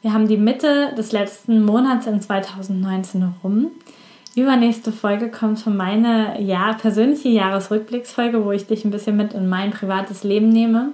Wir 0.01 0.15
haben 0.15 0.27
die 0.27 0.39
Mitte 0.39 0.95
des 0.97 1.13
letzten 1.13 1.63
Monats 1.63 2.07
in 2.07 2.23
2019 2.23 3.35
rum. 3.45 3.67
Übernächste 4.35 4.93
Folge 4.93 5.31
kommt 5.31 5.59
von 5.59 5.77
meiner 5.77 6.41
ja, 6.41 6.73
persönliche 6.73 7.29
Jahresrückblicksfolge, 7.29 8.47
wo 8.47 8.53
ich 8.53 8.67
dich 8.67 8.87
ein 8.87 8.91
bisschen 8.91 9.19
mit 9.19 9.35
in 9.35 9.47
mein 9.47 9.73
privates 9.73 10.25
Leben 10.25 10.49
nehme. 10.49 10.93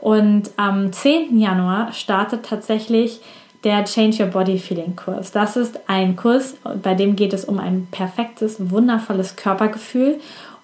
Und 0.00 0.50
am 0.56 0.92
10. 0.92 1.38
Januar 1.38 1.92
startet 1.92 2.46
tatsächlich 2.46 3.20
der 3.64 3.84
Change 3.84 4.22
Your 4.22 4.30
Body 4.30 4.58
Feeling 4.58 4.96
Kurs. 4.96 5.30
Das 5.30 5.56
ist 5.56 5.78
ein 5.86 6.16
Kurs, 6.16 6.56
bei 6.82 6.94
dem 6.94 7.16
geht 7.16 7.34
es 7.34 7.44
um 7.44 7.58
ein 7.58 7.86
perfektes, 7.90 8.70
wundervolles 8.70 9.36
Körpergefühl, 9.36 10.18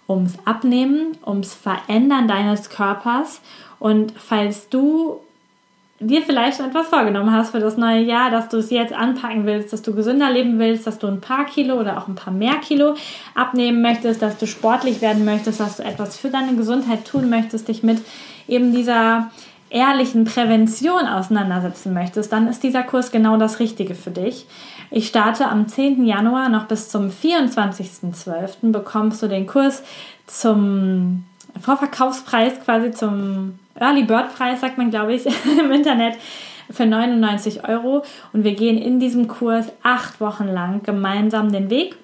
ums 0.09 0.38
Abnehmen, 0.46 1.18
ums 1.27 1.53
Verändern 1.53 2.29
deines 2.29 2.70
Körpers. 2.70 3.42
Und 3.79 4.14
falls 4.16 4.70
du 4.70 5.20
dir 6.01 6.22
vielleicht 6.22 6.61
etwas 6.61 6.88
vorgenommen 6.88 7.33
hast 7.33 7.51
für 7.51 7.61
das 7.61 7.77
neue 7.77 8.01
Jahr, 8.01 8.31
dass 8.31 8.49
du 8.49 8.57
es 8.59 8.70
jetzt 8.70 8.94
anpacken 8.94 9.44
willst, 9.44 9.72
dass 9.75 9.83
du 9.83 9.94
gesünder 9.94 10.31
leben 10.31 10.59
willst, 10.59 10.87
dass 10.87 10.99
du 10.99 11.07
ein 11.07 11.20
paar 11.20 11.44
Kilo 11.44 11.79
oder 11.79 11.99
auch 11.99 12.09
ein 12.09 12.14
paar 12.14 12.33
mehr 12.33 12.57
Kilo 12.57 12.94
abnehmen 13.35 13.83
möchtest, 13.83 14.22
dass 14.22 14.38
du 14.38 14.46
sportlich 14.46 15.03
werden 15.03 15.27
möchtest, 15.27 15.61
dass 15.61 15.79
du 15.79 15.85
etwas 15.85 16.16
für 16.16 16.29
deine 16.29 16.55
Gesundheit 16.55 17.07
tun 17.07 17.29
möchtest, 17.29 17.68
dich 17.68 17.83
mit 17.83 17.99
eben 18.49 18.73
dieser 18.73 19.31
ehrlichen 19.71 20.25
Prävention 20.25 21.07
auseinandersetzen 21.07 21.93
möchtest, 21.93 22.33
dann 22.33 22.49
ist 22.49 22.63
dieser 22.63 22.83
Kurs 22.83 23.11
genau 23.11 23.37
das 23.37 23.59
Richtige 23.59 23.95
für 23.95 24.11
dich. 24.11 24.47
Ich 24.91 25.09
starte 25.09 25.49
am 25.49 25.67
10. 25.67 26.05
Januar 26.05 26.49
noch 26.49 26.67
bis 26.67 26.89
zum 26.89 27.11
24.12. 27.11 28.71
bekommst 28.71 29.23
du 29.23 29.29
den 29.29 29.47
Kurs 29.47 29.83
zum 30.27 31.25
Vorverkaufspreis, 31.61 32.61
quasi 32.65 32.93
zum 32.93 33.59
Early 33.75 34.05
Bird 34.05 34.35
Preis, 34.35 34.61
sagt 34.61 34.79
man, 34.79 34.91
glaube 34.91 35.15
ich, 35.15 35.27
im 35.59 35.73
Internet 35.73 36.17
für 36.71 36.87
99 36.87 37.69
Euro. 37.69 38.03
Und 38.33 38.45
wir 38.45 38.55
gehen 38.55 38.79
in 38.79 39.01
diesem 39.01 39.27
Kurs 39.29 39.67
acht 39.83 40.21
Wochen 40.21 40.47
lang 40.47 40.83
gemeinsam 40.83 41.53
den 41.53 41.71
Weg 41.71 41.97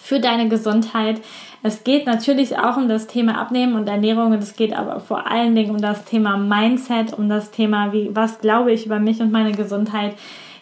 für 0.00 0.20
deine 0.20 0.48
Gesundheit. 0.48 1.20
Es 1.62 1.84
geht 1.84 2.06
natürlich 2.06 2.58
auch 2.58 2.76
um 2.76 2.88
das 2.88 3.06
Thema 3.06 3.38
Abnehmen 3.38 3.74
und 3.74 3.88
Ernährung 3.88 4.32
und 4.32 4.42
es 4.42 4.54
geht 4.56 4.72
aber 4.72 5.00
vor 5.00 5.30
allen 5.30 5.54
Dingen 5.54 5.70
um 5.70 5.80
das 5.80 6.04
Thema 6.04 6.36
Mindset, 6.36 7.12
um 7.12 7.28
das 7.28 7.50
Thema, 7.50 7.92
wie, 7.92 8.10
was 8.14 8.40
glaube 8.40 8.72
ich 8.72 8.86
über 8.86 9.00
mich 9.00 9.20
und 9.20 9.32
meine 9.32 9.52
Gesundheit. 9.52 10.14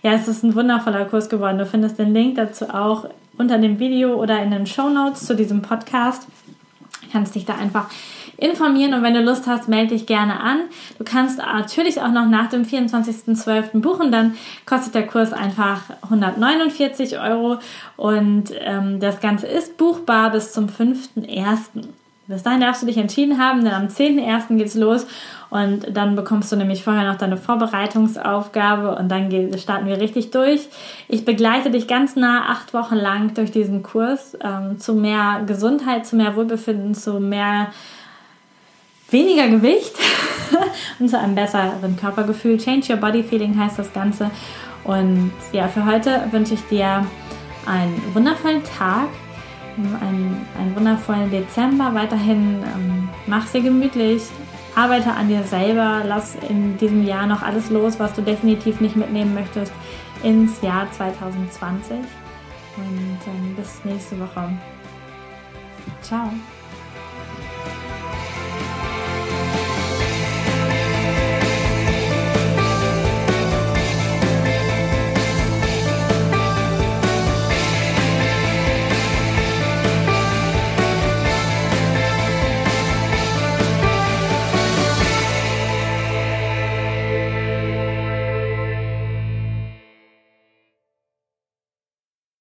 Ja, 0.02 0.12
es 0.12 0.28
ist 0.28 0.42
ein 0.42 0.54
wundervoller 0.54 1.04
Kurs 1.04 1.28
geworden. 1.28 1.58
Du 1.58 1.66
findest 1.66 1.98
den 1.98 2.14
Link 2.14 2.36
dazu 2.36 2.70
auch 2.70 3.08
unter 3.38 3.58
dem 3.58 3.78
Video 3.78 4.14
oder 4.14 4.42
in 4.42 4.50
den 4.50 4.66
Show 4.66 4.88
Notes 4.88 5.26
zu 5.26 5.36
diesem 5.36 5.62
Podcast. 5.62 6.26
Du 7.02 7.10
kannst 7.12 7.34
dich 7.34 7.44
da 7.44 7.56
einfach 7.56 7.90
informieren 8.38 8.94
und 8.94 9.02
wenn 9.02 9.14
du 9.14 9.22
Lust 9.22 9.46
hast, 9.46 9.68
melde 9.68 9.94
dich 9.94 10.06
gerne 10.06 10.40
an. 10.40 10.60
Du 10.98 11.04
kannst 11.04 11.38
natürlich 11.38 12.00
auch 12.00 12.10
noch 12.10 12.26
nach 12.26 12.48
dem 12.48 12.64
24.12. 12.64 13.80
buchen, 13.80 14.12
dann 14.12 14.36
kostet 14.66 14.94
der 14.94 15.06
Kurs 15.06 15.32
einfach 15.32 15.82
149 16.02 17.18
Euro 17.18 17.58
und 17.96 18.52
ähm, 18.60 19.00
das 19.00 19.20
Ganze 19.20 19.46
ist 19.46 19.76
buchbar 19.76 20.30
bis 20.30 20.52
zum 20.52 20.66
5.1. 20.66 21.58
Bis 22.28 22.42
dahin 22.42 22.60
darfst 22.60 22.82
du 22.82 22.86
dich 22.86 22.96
entschieden 22.96 23.38
haben, 23.38 23.64
denn 23.64 23.72
am 23.72 23.86
10.1. 23.86 24.56
geht's 24.56 24.74
los 24.74 25.06
und 25.48 25.96
dann 25.96 26.16
bekommst 26.16 26.50
du 26.50 26.56
nämlich 26.56 26.82
vorher 26.82 27.10
noch 27.10 27.18
deine 27.18 27.36
Vorbereitungsaufgabe 27.36 28.96
und 28.96 29.08
dann 29.08 29.30
starten 29.58 29.86
wir 29.86 30.00
richtig 30.00 30.32
durch. 30.32 30.68
Ich 31.06 31.24
begleite 31.24 31.70
dich 31.70 31.86
ganz 31.86 32.16
nah 32.16 32.50
acht 32.50 32.74
Wochen 32.74 32.96
lang 32.96 33.34
durch 33.34 33.52
diesen 33.52 33.84
Kurs 33.84 34.36
ähm, 34.42 34.80
zu 34.80 34.94
mehr 34.94 35.42
Gesundheit, 35.46 36.04
zu 36.04 36.16
mehr 36.16 36.34
Wohlbefinden, 36.34 36.94
zu 36.94 37.20
mehr 37.20 37.68
weniger 39.10 39.48
Gewicht 39.48 39.94
und 40.98 41.08
zu 41.08 41.18
einem 41.18 41.34
besseren 41.34 41.96
Körpergefühl. 41.96 42.58
Change 42.58 42.92
Your 42.92 43.00
Body 43.00 43.22
Feeling 43.22 43.58
heißt 43.58 43.78
das 43.78 43.92
Ganze. 43.92 44.30
Und 44.84 45.32
ja, 45.52 45.68
für 45.68 45.84
heute 45.84 46.28
wünsche 46.30 46.54
ich 46.54 46.62
dir 46.68 47.04
einen 47.66 48.14
wundervollen 48.14 48.62
Tag, 48.64 49.08
einen, 49.76 50.46
einen 50.58 50.76
wundervollen 50.76 51.30
Dezember. 51.30 51.92
Weiterhin 51.94 52.62
ähm, 52.62 53.08
mach 53.26 53.46
sie 53.46 53.62
gemütlich, 53.62 54.22
arbeite 54.74 55.10
an 55.10 55.28
dir 55.28 55.42
selber, 55.42 56.02
lass 56.06 56.36
in 56.48 56.76
diesem 56.78 57.04
Jahr 57.04 57.26
noch 57.26 57.42
alles 57.42 57.70
los, 57.70 57.98
was 57.98 58.14
du 58.14 58.22
definitiv 58.22 58.80
nicht 58.80 58.96
mitnehmen 58.96 59.34
möchtest, 59.34 59.72
ins 60.22 60.60
Jahr 60.62 60.90
2020. 60.92 61.96
Und 62.76 63.18
ähm, 63.26 63.56
bis 63.56 63.84
nächste 63.84 64.20
Woche. 64.20 64.50
Ciao. 66.02 66.30